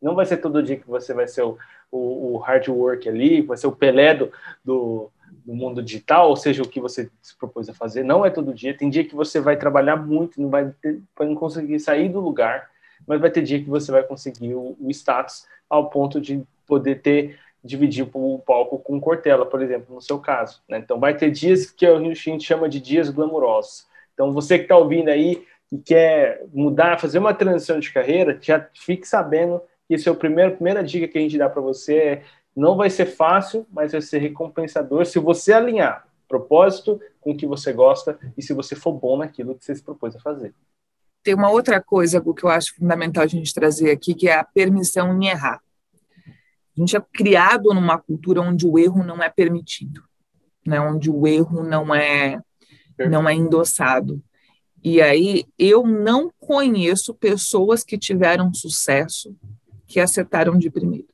[0.00, 1.56] não vai ser todo dia que você vai ser o,
[1.90, 4.30] o, o hard work ali, vai ser o Pelé do,
[4.62, 5.10] do,
[5.44, 8.52] do, mundo digital, ou seja, o que você se propôs a fazer, não é todo
[8.52, 8.76] dia.
[8.76, 12.20] Tem dia que você vai trabalhar muito, não vai, ter, vai não conseguir sair do
[12.20, 12.68] lugar,
[13.06, 17.00] mas vai ter dia que você vai conseguir o, o status ao ponto de poder
[17.00, 20.62] ter dividir o palco com Cortella, por exemplo, no seu caso.
[20.68, 20.78] Né?
[20.78, 23.86] Então, vai ter dias que a gente chama de dias glamurosos.
[24.12, 28.64] Então, você que está ouvindo aí, e quer mudar, fazer uma transição de carreira, já
[28.74, 31.96] fique sabendo que esse é a primeira dica que a gente dá para você.
[31.96, 32.22] É,
[32.54, 37.46] não vai ser fácil, mas vai ser recompensador se você alinhar propósito com o que
[37.46, 40.54] você gosta e se você for bom naquilo que você se propôs a fazer.
[41.22, 44.44] Tem uma outra coisa que eu acho fundamental a gente trazer aqui, que é a
[44.44, 45.60] permissão em errar.
[46.76, 50.02] A gente é criado numa cultura onde o erro não é permitido,
[50.66, 50.80] né?
[50.80, 52.40] onde o erro não é,
[52.98, 54.22] não é endossado.
[54.82, 59.34] E aí eu não conheço pessoas que tiveram sucesso
[59.86, 61.06] que acertaram de primeira.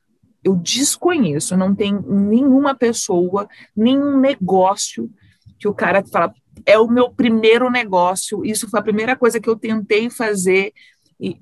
[0.42, 3.46] Eu desconheço, não tem nenhuma pessoa,
[3.77, 5.11] nenhum negócio
[5.59, 6.33] que o cara fala,
[6.64, 10.73] é o meu primeiro negócio, isso foi a primeira coisa que eu tentei fazer,
[11.20, 11.38] e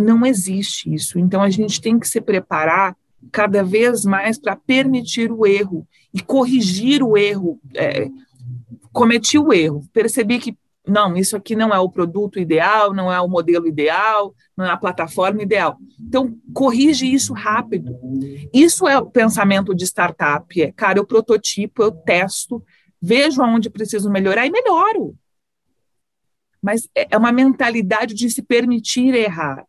[0.00, 1.18] não existe isso.
[1.18, 2.96] Então a gente tem que se preparar
[3.30, 7.60] cada vez mais para permitir o erro e corrigir o erro.
[7.74, 8.08] É,
[8.92, 10.56] cometi o erro, percebi que
[10.86, 14.70] não, isso aqui não é o produto ideal, não é o modelo ideal, não é
[14.70, 15.78] a plataforma ideal.
[16.00, 17.96] Então, corrige isso rápido.
[18.52, 20.60] Isso é o pensamento de startup.
[20.60, 22.62] É, cara, eu prototipo, eu testo,
[23.00, 25.16] vejo aonde preciso melhorar e melhoro.
[26.60, 29.64] Mas é, é uma mentalidade de se permitir errar.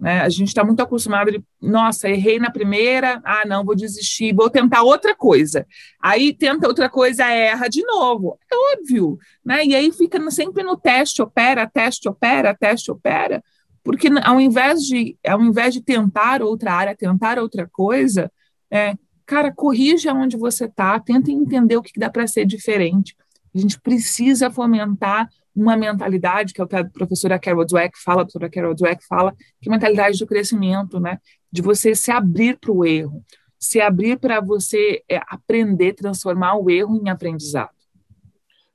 [0.00, 0.22] Né?
[0.22, 4.48] A gente está muito acostumado de, nossa, errei na primeira, ah, não, vou desistir, vou
[4.48, 5.66] tentar outra coisa.
[6.00, 8.38] Aí tenta outra coisa, erra de novo.
[8.50, 9.62] É óbvio, né?
[9.64, 13.44] E aí fica sempre no teste, opera, teste, opera, teste, opera,
[13.84, 18.32] porque ao invés de, ao invés de tentar outra área, tentar outra coisa,
[18.70, 18.94] é,
[19.26, 23.14] cara, corrija onde você está, tenta entender o que dá para ser diferente.
[23.54, 28.22] A gente precisa fomentar uma mentalidade, que é o que a professora Carol Dweck fala,
[28.22, 31.18] a professora Carol Dweck fala, que é a mentalidade do crescimento, né?
[31.50, 33.22] De você se abrir para o erro,
[33.58, 37.70] se abrir para você é, aprender, transformar o erro em aprendizado.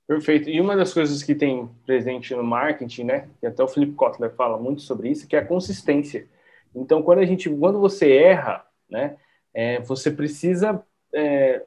[0.07, 0.49] Perfeito.
[0.49, 4.31] E uma das coisas que tem presente no marketing, né, que até o Felipe Kotler
[4.35, 6.27] fala muito sobre isso, que é a consistência.
[6.75, 9.15] Então, quando a gente, quando você erra, né,
[9.51, 10.83] é, você precisa
[11.13, 11.63] é,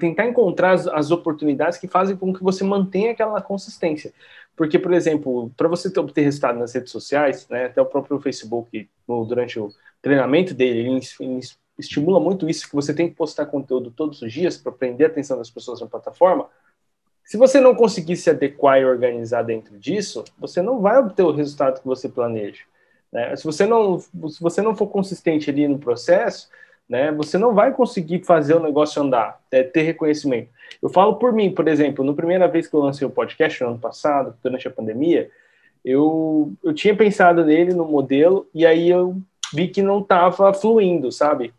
[0.00, 4.12] tentar encontrar as, as, oportunidades que fazem com que você mantenha aquela consistência.
[4.56, 8.18] Porque, por exemplo, para você ter, obter resultado nas redes sociais, né, até o próprio
[8.18, 11.40] Facebook, no, durante o treinamento dele, ele, ele
[11.78, 15.10] estimula muito isso, que você tem que postar conteúdo todos os dias para prender a
[15.10, 16.48] atenção das pessoas na plataforma.
[17.22, 21.32] Se você não conseguir se adequar e organizar dentro disso, você não vai obter o
[21.32, 22.62] resultado que você planeja.
[23.12, 23.36] Né?
[23.36, 26.48] Se, você não, se você não for consistente ali no processo,
[26.88, 30.48] né, você não vai conseguir fazer o negócio andar, é, ter reconhecimento.
[30.80, 33.70] Eu falo por mim, por exemplo, na primeira vez que eu lancei o podcast, no
[33.70, 35.30] ano passado, durante a pandemia,
[35.84, 39.16] eu, eu tinha pensado nele, no modelo, e aí eu
[39.52, 41.52] vi que não estava fluindo, sabe?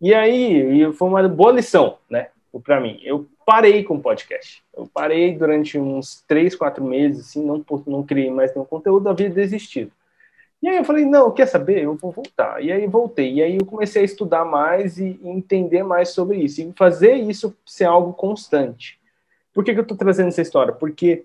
[0.00, 2.28] E aí foi uma boa lição, né,
[2.62, 3.00] para mim.
[3.02, 4.62] Eu parei com o podcast.
[4.76, 9.30] Eu parei durante uns três, quatro meses, assim, não, não criei mais nenhum conteúdo, havia
[9.30, 9.90] desistido.
[10.62, 11.84] E aí eu falei, não, quer saber?
[11.84, 12.62] Eu vou voltar.
[12.62, 13.34] E aí voltei.
[13.34, 16.60] E aí eu comecei a estudar mais e entender mais sobre isso.
[16.60, 18.98] E fazer isso ser algo constante.
[19.54, 20.72] Por que, que eu estou trazendo essa história?
[20.72, 21.24] Porque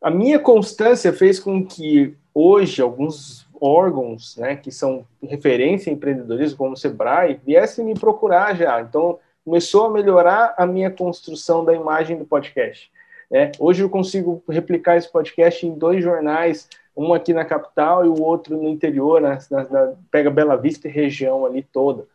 [0.00, 6.58] a minha constância fez com que hoje alguns órgãos, né, que são referência em empreendedorismo,
[6.58, 8.80] como o Sebrae, viessem me procurar já.
[8.80, 12.90] Então, começou a melhorar a minha construção da imagem do podcast.
[13.30, 18.08] É, hoje eu consigo replicar esse podcast em dois jornais um aqui na capital e
[18.08, 22.06] o outro no interior, na, na, na pega Bela Vista e região ali toda.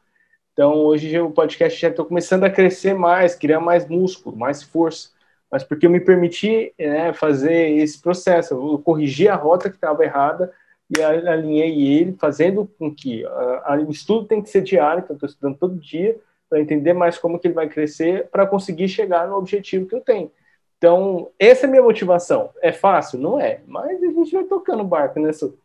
[0.54, 5.10] Então, hoje o podcast já está começando a crescer mais, criar mais músculo, mais força,
[5.52, 8.56] mas porque eu me permiti né, fazer esse processo.
[8.56, 10.52] Eu corrigi a rota que estava errada
[10.90, 13.24] e alinhei ele, fazendo com que
[13.86, 16.18] o estudo tem que ser diário, então estou estudando todo dia
[16.50, 20.02] para entender mais como que ele vai crescer para conseguir chegar no objetivo que eu
[20.02, 20.32] tenho.
[20.78, 22.52] Então, essa é a minha motivação.
[22.62, 23.20] É fácil?
[23.20, 25.58] Não é, mas a gente vai tocando o barco, né, Su?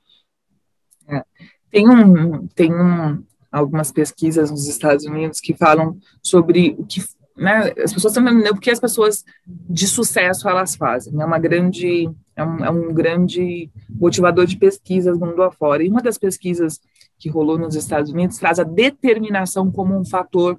[1.09, 1.23] É.
[1.71, 7.03] Tem, um, tem um, algumas pesquisas nos Estados Unidos que falam sobre o que
[7.37, 11.21] né, as pessoas estão entendendo o que as pessoas de sucesso elas fazem.
[11.21, 15.83] É uma grande é um, é um grande motivador de pesquisas mundo afora.
[15.83, 16.81] E uma das pesquisas
[17.19, 20.59] que rolou nos Estados Unidos traz a determinação como um fator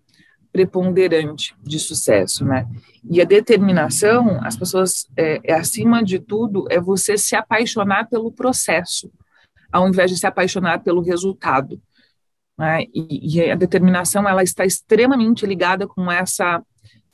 [0.54, 2.68] preponderante de sucesso, né?
[3.04, 8.32] E a determinação, as pessoas, é, é, acima de tudo, é você se apaixonar pelo
[8.32, 9.12] processo,
[9.72, 11.82] ao invés de se apaixonar pelo resultado.
[12.56, 12.84] Né?
[12.94, 16.62] E, e a determinação, ela está extremamente ligada com essa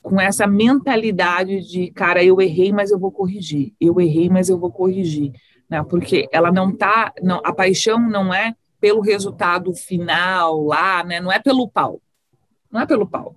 [0.02, 3.74] com essa mentalidade de, cara, eu errei, mas eu vou corrigir.
[3.82, 5.34] Eu errei, mas eu vou corrigir,
[5.70, 5.84] né?
[5.84, 11.20] Porque ela não tá, não, a paixão não é pelo resultado final lá, né?
[11.20, 12.02] Não é pelo pau.
[12.72, 13.36] Não é pelo pau.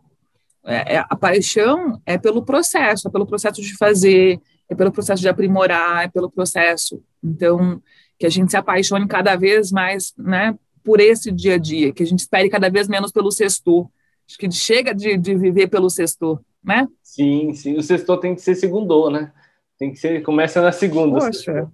[0.65, 5.21] É, é, a paixão é pelo processo, é pelo processo de fazer, é pelo processo
[5.21, 7.03] de aprimorar, é pelo processo.
[7.23, 7.83] Então,
[8.19, 12.03] que a gente se apaixone cada vez mais, né, por esse dia a dia, que
[12.03, 13.89] a gente espere cada vez menos pelo sextor.
[14.29, 16.89] Acho que chega de, de viver pelo sextor né?
[17.03, 17.77] Sim, sim.
[17.77, 19.33] O sexto tem que ser segundo, né?
[19.79, 21.19] Tem que ser, começa na segunda.
[21.19, 21.69] Poxa.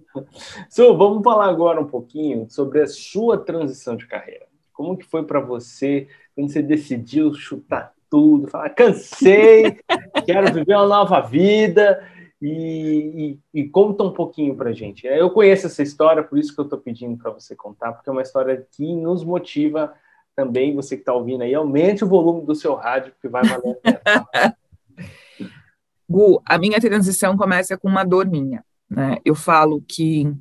[0.69, 4.47] Su, vamos falar agora um pouquinho sobre a sua transição de carreira.
[4.79, 9.77] Como que foi para você quando você decidiu chutar tudo, falar cansei,
[10.25, 12.01] quero viver uma nova vida
[12.41, 15.05] e, e, e conta um pouquinho para gente.
[15.05, 18.13] Eu conheço essa história, por isso que eu estou pedindo para você contar, porque é
[18.13, 19.93] uma história que nos motiva
[20.33, 20.73] também.
[20.73, 24.23] Você que está ouvindo aí, aumente o volume do seu rádio, porque vai valer a
[24.23, 24.57] pena.
[26.09, 29.17] Gu, a minha transição começa com uma dor minha, né?
[29.25, 30.33] Eu falo que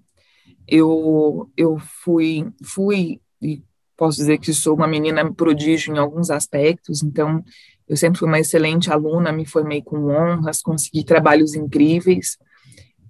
[0.68, 3.64] eu, eu fui, fui, e
[3.98, 7.44] posso dizer que sou uma menina prodígio em alguns aspectos, então
[7.88, 12.38] eu sempre fui uma excelente aluna, me formei com honras, consegui trabalhos incríveis.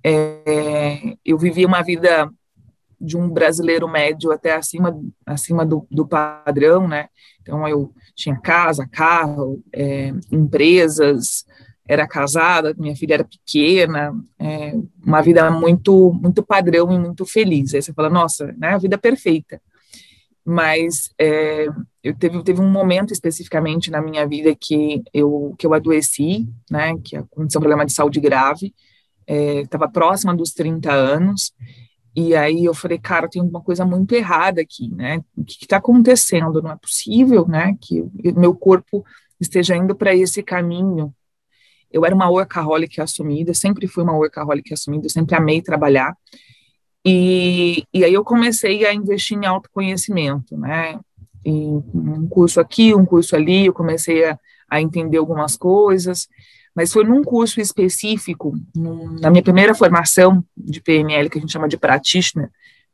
[0.03, 2.31] É, eu vivi uma vida
[3.01, 7.09] de um brasileiro médio até acima, acima do, do padrão, né?
[7.43, 11.45] Então eu tinha casa, carro, é, empresas,
[11.87, 14.75] era casada, minha filha era pequena, é,
[15.05, 17.75] uma vida muito muito padrão e muito feliz.
[17.75, 19.61] Aí você fala, nossa, né, a vida perfeita.
[20.51, 21.67] Mas é,
[22.03, 26.97] eu teve, teve um momento especificamente na minha vida que eu, que eu adoeci, né,
[27.05, 28.75] que aconteceu um problema de saúde grave,
[29.27, 31.53] estava é, próxima dos 30 anos,
[32.17, 35.23] e aí eu falei, cara, tem uma coisa muito errada aqui, né?
[35.37, 36.63] O que está acontecendo?
[36.63, 38.03] Não é possível, né, que
[38.35, 39.05] meu corpo
[39.39, 41.15] esteja indo para esse caminho
[41.91, 46.15] eu era uma workaholic assumida, sempre fui uma workaholic assumida, sempre amei trabalhar.
[47.11, 51.01] E, e aí eu comecei a investir em autoconhecimento, né?
[51.43, 56.29] Em um curso aqui, um curso ali, eu comecei a, a entender algumas coisas,
[56.75, 61.53] mas foi num curso específico, num, na minha primeira formação de PNL, que a gente
[61.53, 62.51] chama de practitioner,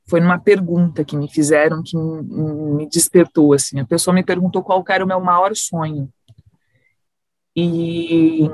[0.06, 4.84] foi numa pergunta que me fizeram que me despertou, assim, a pessoa me perguntou qual
[4.90, 6.08] era o meu maior sonho,
[7.56, 8.48] e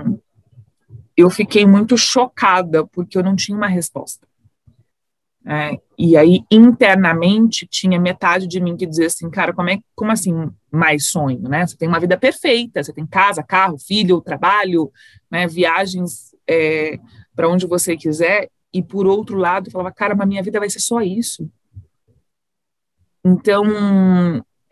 [1.14, 4.30] eu fiquei muito chocada, porque eu não tinha uma resposta.
[5.46, 10.12] É, e aí, internamente, tinha metade de mim que dizia assim, cara, como, é, como
[10.12, 11.66] assim mais sonho, né?
[11.66, 14.90] Você tem uma vida perfeita, você tem casa, carro, filho, trabalho,
[15.31, 16.98] né, viagens é,
[17.35, 20.81] para onde você quiser, e por outro lado, falava, cara, mas minha vida vai ser
[20.81, 21.50] só isso.
[23.24, 23.64] Então,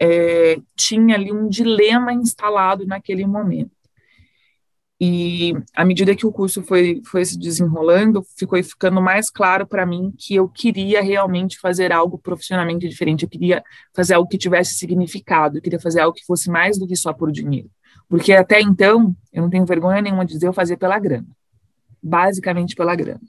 [0.00, 3.77] é, tinha ali um dilema instalado naquele momento.
[5.00, 9.86] E à medida que o curso foi, foi se desenrolando, ficou ficando mais claro para
[9.86, 13.22] mim que eu queria realmente fazer algo profissionalmente diferente.
[13.22, 13.62] Eu queria
[13.94, 17.12] fazer algo que tivesse significado, eu queria fazer algo que fosse mais do que só
[17.12, 17.70] por dinheiro.
[18.08, 21.26] Porque até então, eu não tenho vergonha nenhuma de dizer, eu fazia pela grana.
[22.02, 23.20] Basicamente pela grana.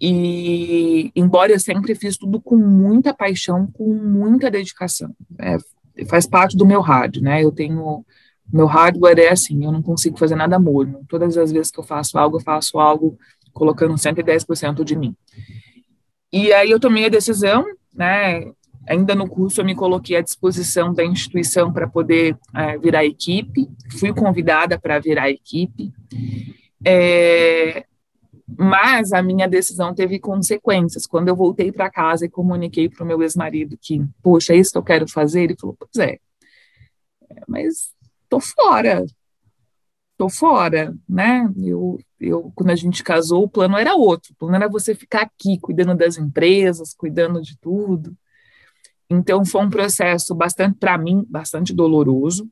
[0.00, 5.14] E, embora eu sempre fiz tudo com muita paixão, com muita dedicação.
[5.40, 5.56] É,
[6.06, 7.42] faz parte do meu rádio, né?
[7.42, 8.04] Eu tenho
[8.52, 11.04] meu hardware é assim, eu não consigo fazer nada morno.
[11.08, 13.18] Todas as vezes que eu faço algo, eu faço algo
[13.52, 15.16] colocando 110% de mim.
[16.32, 17.64] E aí eu tomei a decisão,
[17.94, 18.50] né?
[18.86, 23.68] Ainda no curso eu me coloquei à disposição da instituição para poder é, virar equipe.
[23.98, 25.90] Fui convidada para virar equipe.
[26.84, 27.86] É,
[28.46, 31.06] mas a minha decisão teve consequências.
[31.06, 34.72] Quando eu voltei para casa e comuniquei para o meu ex-marido que, poxa, é isso
[34.72, 36.18] que eu quero fazer, ele falou, pois é,
[37.30, 37.93] é mas
[38.34, 39.06] tô fora,
[40.16, 41.48] tô fora, né?
[41.56, 44.32] Eu, eu, quando a gente casou, o plano era outro.
[44.32, 48.16] O plano era você ficar aqui, cuidando das empresas, cuidando de tudo.
[49.08, 52.48] Então, foi um processo bastante, para mim, bastante doloroso,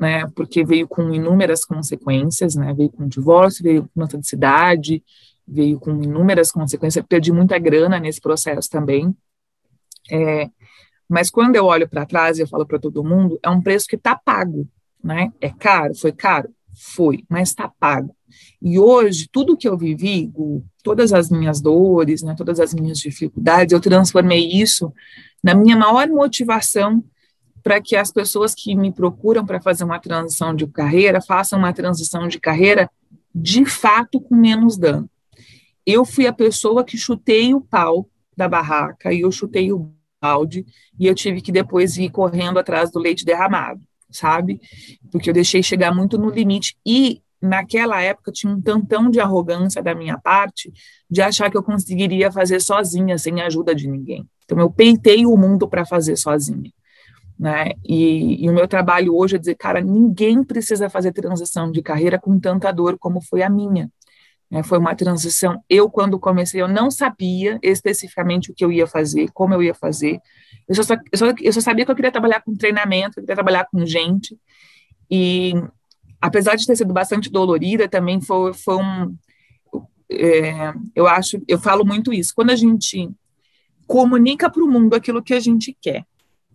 [0.00, 0.26] né?
[0.34, 2.74] Porque veio com inúmeras consequências, né?
[2.74, 5.04] Veio com divórcio, veio com mudança de cidade,
[5.46, 7.04] veio com inúmeras consequências.
[7.06, 9.14] Perdi muita grana nesse processo também.
[10.10, 10.50] É,
[11.12, 13.86] mas quando eu olho para trás e eu falo para todo mundo, é um preço
[13.86, 14.66] que está pago,
[15.04, 15.30] né?
[15.42, 18.16] É caro, foi caro, foi, mas está pago.
[18.62, 20.32] E hoje, tudo que eu vivi,
[20.82, 24.90] todas as minhas dores, né, todas as minhas dificuldades, eu transformei isso
[25.44, 27.04] na minha maior motivação
[27.62, 31.74] para que as pessoas que me procuram para fazer uma transição de carreira façam uma
[31.74, 32.90] transição de carreira
[33.34, 35.10] de fato com menos dano.
[35.84, 39.92] Eu fui a pessoa que chutei o pau da barraca e eu chutei o
[40.22, 40.64] balde
[40.98, 44.60] e eu tive que depois ir correndo atrás do leite derramado, sabe?
[45.10, 49.82] Porque eu deixei chegar muito no limite e naquela época tinha um tantão de arrogância
[49.82, 50.72] da minha parte
[51.10, 54.24] de achar que eu conseguiria fazer sozinha, sem a ajuda de ninguém.
[54.44, 56.70] Então eu peitei o mundo para fazer sozinha.
[57.38, 57.72] Né?
[57.84, 62.16] E, e, o meu trabalho hoje é dizer, cara, ninguém precisa fazer transição de carreira
[62.16, 63.90] com tanta dor como foi a minha.
[64.52, 64.62] Né?
[64.62, 65.64] Foi uma transição.
[65.66, 69.72] Eu, quando comecei, eu não sabia especificamente o que eu ia fazer, como eu ia
[69.72, 70.20] fazer.
[70.68, 73.34] Eu só, eu só, eu só sabia que eu queria trabalhar com treinamento, eu queria
[73.34, 74.38] trabalhar com gente.
[75.10, 75.54] E
[76.20, 79.16] apesar de ter sido bastante dolorida, também foi, foi um.
[80.10, 82.34] É, eu acho, eu falo muito isso.
[82.34, 83.10] Quando a gente
[83.86, 86.04] comunica para o mundo aquilo que a gente quer,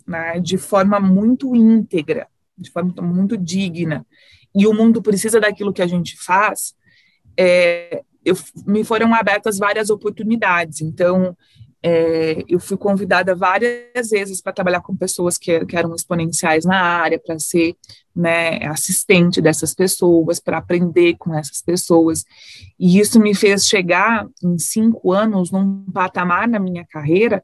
[0.06, 4.06] né, de forma muito íntegra, de forma muito digna,
[4.54, 6.76] e o mundo precisa daquilo que a gente faz,
[7.38, 8.36] é, eu,
[8.66, 10.82] me foram abertas várias oportunidades.
[10.82, 11.36] Então,
[11.82, 16.78] é, eu fui convidada várias vezes para trabalhar com pessoas que, que, eram exponenciais na
[16.78, 17.76] área, para ser
[18.16, 22.26] né, assistente dessas pessoas, para aprender com essas pessoas.
[22.80, 27.44] E isso me fez chegar em cinco anos num patamar na minha carreira.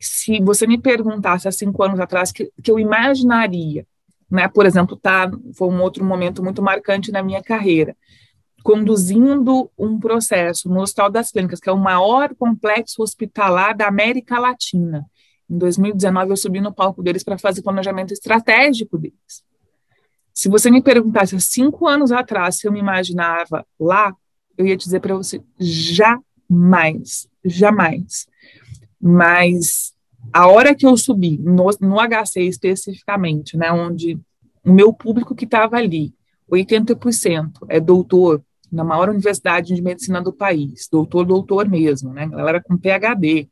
[0.00, 3.86] Se você me perguntasse há cinco anos atrás que, que eu imaginaria,
[4.30, 7.94] né, por exemplo, tá, foi um outro momento muito marcante na minha carreira
[8.64, 14.40] conduzindo um processo no Hospital das Clínicas, que é o maior complexo hospitalar da América
[14.40, 15.04] Latina.
[15.48, 19.44] Em 2019, eu subi no palco deles para fazer planejamento estratégico deles.
[20.32, 24.16] Se você me perguntasse há cinco anos atrás se eu me imaginava lá,
[24.56, 28.26] eu ia dizer para você: jamais, jamais.
[28.98, 29.92] Mas
[30.32, 34.18] a hora que eu subi, no, no HC especificamente, né, onde
[34.64, 36.14] o meu público que estava ali,
[36.50, 38.42] 80% é doutor,
[38.74, 42.28] na maior universidade de medicina do país, doutor, doutor mesmo, né?
[42.32, 43.48] Ela era com PhD,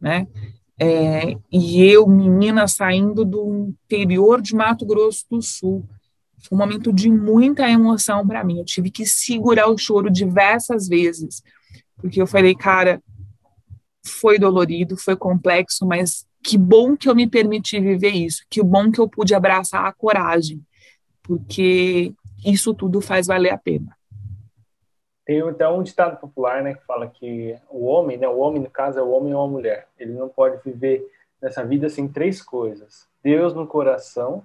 [0.00, 0.26] né?
[0.78, 5.86] É, e eu, menina, saindo do interior de Mato Grosso do Sul,
[6.38, 8.58] foi um momento de muita emoção para mim.
[8.58, 11.42] Eu tive que segurar o choro diversas vezes,
[11.98, 13.02] porque eu falei, cara,
[14.06, 18.90] foi dolorido, foi complexo, mas que bom que eu me permiti viver isso, que bom
[18.90, 20.62] que eu pude abraçar a coragem,
[21.22, 22.14] porque
[22.44, 23.94] isso tudo faz valer a pena.
[25.30, 28.68] Tem então um ditado popular, né, que fala que o homem, né, o homem no
[28.68, 29.86] caso é o homem ou a mulher.
[29.96, 31.08] Ele não pode viver
[31.40, 34.44] nessa vida sem três coisas: Deus no coração,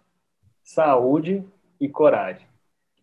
[0.64, 1.44] saúde
[1.82, 2.46] e coragem.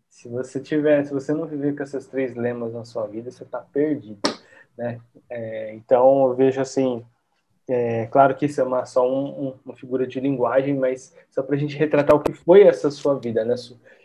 [0.09, 3.43] Se você tiver, se você não viver com esses três lemas na sua vida, você
[3.43, 4.21] está perdido,
[4.79, 5.01] né?
[5.29, 7.05] É, então eu vejo assim,
[7.69, 11.43] é, claro que isso é uma, só um, um, uma figura de linguagem, mas só
[11.43, 13.57] para a gente retratar o que foi essa sua vida, né?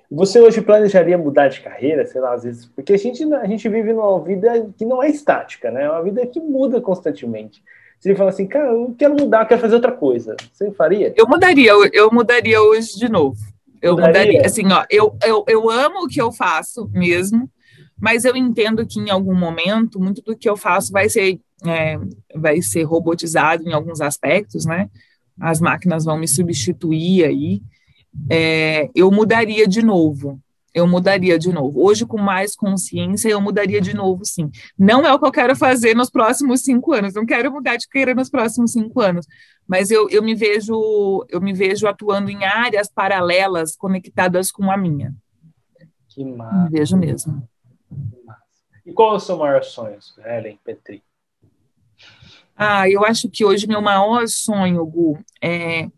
[0.10, 3.68] Você hoje planejaria mudar de carreira, sei lá, às vezes, porque a gente, a gente
[3.68, 5.84] vive numa vida que não é estática, né?
[5.84, 7.62] É uma vida que muda constantemente.
[8.00, 10.36] Você fala assim, cara, eu quero mudar, eu quero fazer outra coisa.
[10.54, 11.14] Você faria?
[11.16, 13.38] Eu mudaria, eu mudaria hoje de novo.
[13.82, 17.50] Eu mudaria, mudaria assim, ó, eu, eu, eu amo o que eu faço mesmo,
[18.00, 21.98] mas eu entendo que em algum momento, muito do que eu faço vai ser, é,
[22.34, 24.90] vai ser robotizado em alguns aspectos, né?
[25.40, 27.62] As máquinas vão me substituir aí
[28.30, 30.40] é, eu mudaria de novo.
[30.74, 31.84] Eu mudaria de novo.
[31.84, 34.52] Hoje, com mais consciência, eu mudaria de novo, sim.
[34.78, 37.16] Não é o que eu quero fazer nos próximos cinco anos.
[37.16, 39.26] Não quero mudar de carreira nos próximos cinco anos.
[39.68, 44.78] Mas eu, eu me vejo, eu me vejo atuando em áreas paralelas conectadas com a
[44.78, 45.16] minha.
[46.10, 46.64] Que massa.
[46.64, 47.48] Me vejo mesmo.
[48.86, 51.04] E qual é o seu maior sonho, Helen Petri?
[52.56, 55.90] Ah, eu acho que hoje meu maior sonho, Gu, é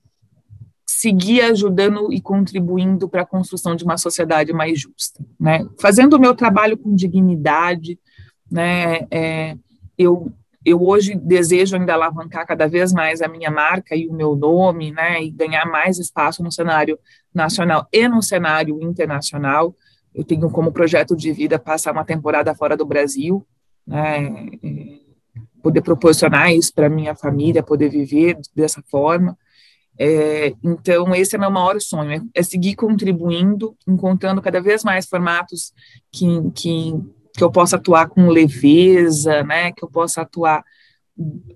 [0.99, 5.65] seguir ajudando e contribuindo para a construção de uma sociedade mais justa, né?
[5.79, 7.97] Fazendo o meu trabalho com dignidade,
[8.51, 9.07] né?
[9.09, 9.55] É,
[9.97, 10.29] eu
[10.65, 14.91] eu hoje desejo ainda alavancar cada vez mais a minha marca e o meu nome,
[14.91, 15.23] né?
[15.23, 16.99] E ganhar mais espaço no cenário
[17.33, 19.73] nacional e no cenário internacional,
[20.13, 23.45] eu tenho como projeto de vida passar uma temporada fora do Brasil,
[23.87, 24.49] né,
[25.63, 29.37] poder proporcionar isso para minha família, poder viver dessa forma.
[30.01, 35.05] É, então, esse é meu maior sonho, é, é, seguir contribuindo, encontrando cada vez mais
[35.05, 35.73] formatos
[36.09, 36.25] que,
[36.55, 36.93] que,
[37.35, 40.63] que eu possa atuar com leveza, né, que eu possa atuar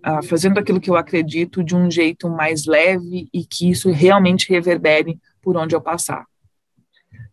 [0.03, 4.51] ah, fazendo aquilo que eu acredito de um jeito mais leve e que isso realmente
[4.51, 6.25] reverbere por onde eu passar.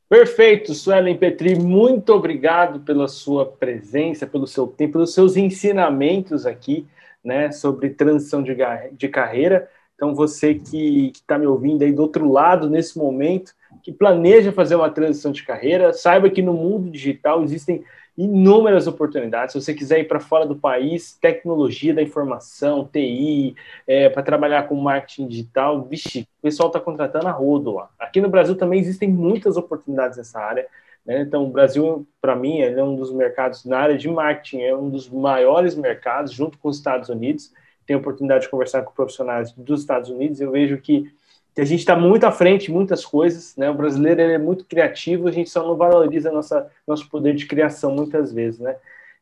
[0.08, 6.86] Perfeito, Suelen Petri, muito obrigado pela sua presença, pelo seu tempo, pelos seus ensinamentos aqui,
[7.24, 8.56] né, sobre transição de,
[8.92, 9.68] de carreira.
[10.00, 14.74] Então, você que está me ouvindo aí do outro lado nesse momento, que planeja fazer
[14.74, 17.84] uma transição de carreira, saiba que no mundo digital existem
[18.16, 19.52] inúmeras oportunidades.
[19.52, 23.54] Se você quiser ir para fora do país, tecnologia da informação, TI,
[23.86, 27.90] é, para trabalhar com marketing digital, vixe, o pessoal está contratando a rodo lá.
[27.98, 30.66] Aqui no Brasil também existem muitas oportunidades nessa área.
[31.04, 31.20] Né?
[31.20, 34.88] Então, o Brasil, para mim, é um dos mercados na área de marketing, é um
[34.88, 37.52] dos maiores mercados, junto com os Estados Unidos.
[37.90, 41.12] Tenho a oportunidade de conversar com profissionais dos Estados Unidos, eu vejo que
[41.58, 43.68] a gente está muito à frente em muitas coisas, né?
[43.68, 47.92] O brasileiro é muito criativo, a gente só não valoriza nossa, nosso poder de criação
[47.92, 48.76] muitas vezes, né?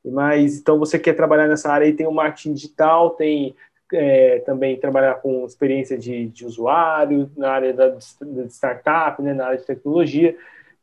[0.05, 3.57] Mas então você quer trabalhar nessa área aí, tem o marketing digital, tem
[3.91, 9.33] é, também trabalhar com experiência de, de usuário, na área da, da startup, né?
[9.33, 10.37] na área de tecnologia.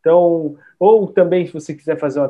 [0.05, 2.21] Então, ou também se você quiser fazer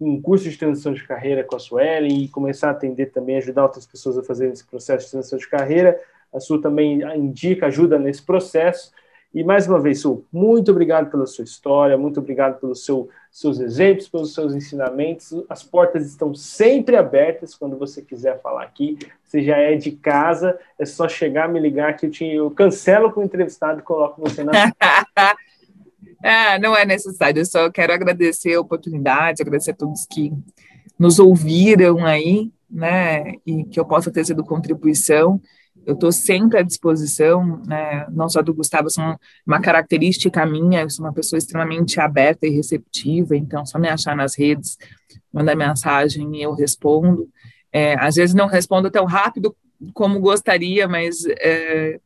[0.00, 3.64] um curso de transição de carreira com a Suelen e começar a atender também, ajudar
[3.64, 6.00] outras pessoas a fazer esse processo de transição de carreira,
[6.32, 8.92] a Su também indica, ajuda nesse processo.
[9.34, 13.58] E mais uma vez, Su, muito obrigado pela sua história, muito obrigado pelos seu, seus
[13.58, 15.44] exemplos, pelos seus ensinamentos.
[15.48, 18.96] As portas estão sempre abertas quando você quiser falar aqui.
[19.24, 23.10] Você já é de casa, é só chegar, me ligar que eu, te, eu cancelo
[23.10, 24.52] com o entrevistado e coloco você na.
[26.22, 30.32] ah, não é necessário, eu só quero agradecer a oportunidade, agradecer a todos que
[30.98, 35.40] nos ouviram aí, né, e que eu possa ter sido contribuição
[35.88, 40.90] eu estou sempre à disposição, né, não só do Gustavo, são uma característica minha, eu
[40.90, 44.76] sou uma pessoa extremamente aberta e receptiva, então só me achar nas redes,
[45.32, 47.26] mandar mensagem e eu respondo.
[47.72, 49.56] É, às vezes não respondo tão rápido
[49.94, 51.98] como gostaria, mas é,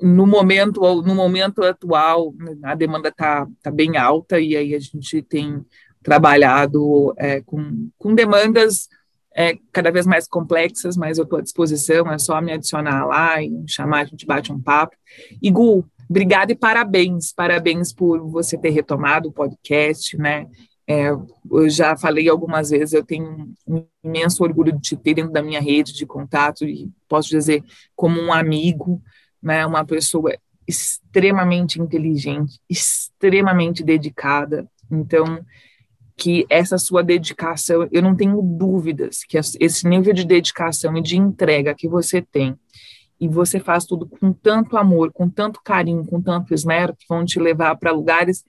[0.00, 5.22] no momento no momento atual a demanda está tá bem alta e aí a gente
[5.22, 5.64] tem
[6.02, 8.88] trabalhado é, com, com demandas
[9.36, 13.42] é, cada vez mais complexas, mas eu estou à disposição, é só me adicionar lá
[13.42, 14.96] e chamar, a gente bate um papo.
[15.42, 20.46] E Gu, obrigada e parabéns, parabéns por você ter retomado o podcast, né?
[20.88, 25.32] É, eu já falei algumas vezes, eu tenho um imenso orgulho de te ter dentro
[25.32, 27.62] da minha rede de contato e posso dizer
[27.94, 29.02] como um amigo,
[29.42, 34.66] né, uma pessoa extremamente inteligente, extremamente dedicada.
[34.90, 35.44] Então,
[36.16, 41.16] que essa sua dedicação, eu não tenho dúvidas que esse nível de dedicação e de
[41.16, 42.58] entrega que você tem,
[43.20, 47.24] e você faz tudo com tanto amor, com tanto carinho, com tanto esmero, que vão
[47.24, 48.44] te levar para lugares,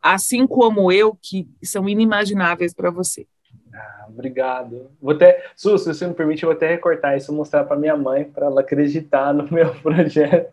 [0.00, 3.26] assim como eu, que são inimagináveis para você.
[3.74, 4.90] Ah, obrigado.
[5.00, 7.76] Vou até, Su, se você me permite, eu vou até recortar isso e mostrar para
[7.76, 10.50] minha mãe, para ela acreditar no meu projeto.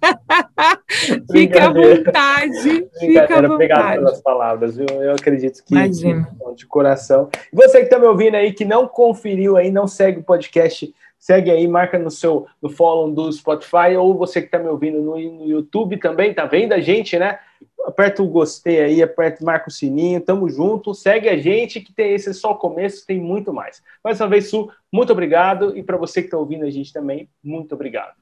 [1.32, 2.88] fica à vontade.
[2.98, 3.46] Fica à vontade.
[3.46, 4.86] Obrigado pelas palavras, viu?
[4.88, 6.28] Eu acredito que Imagina.
[6.54, 7.28] de coração.
[7.52, 10.94] E você que está me ouvindo aí, que não conferiu aí, não segue o podcast,
[11.18, 15.00] segue aí, marca no seu no follow do Spotify, ou você que está me ouvindo
[15.00, 17.38] no, no YouTube também, tá vendo a gente, né?
[17.86, 22.14] Aperta o gostei aí, aperta, marca o sininho, tamo junto, segue a gente, que tem
[22.14, 23.80] esse é só o começo, tem muito mais.
[24.02, 27.28] Mais uma vez, Su, muito obrigado, e para você que está ouvindo a gente também,
[27.42, 28.14] muito obrigado.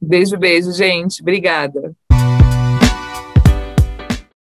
[0.00, 1.22] Beijo, beijo, gente.
[1.22, 1.96] Obrigada.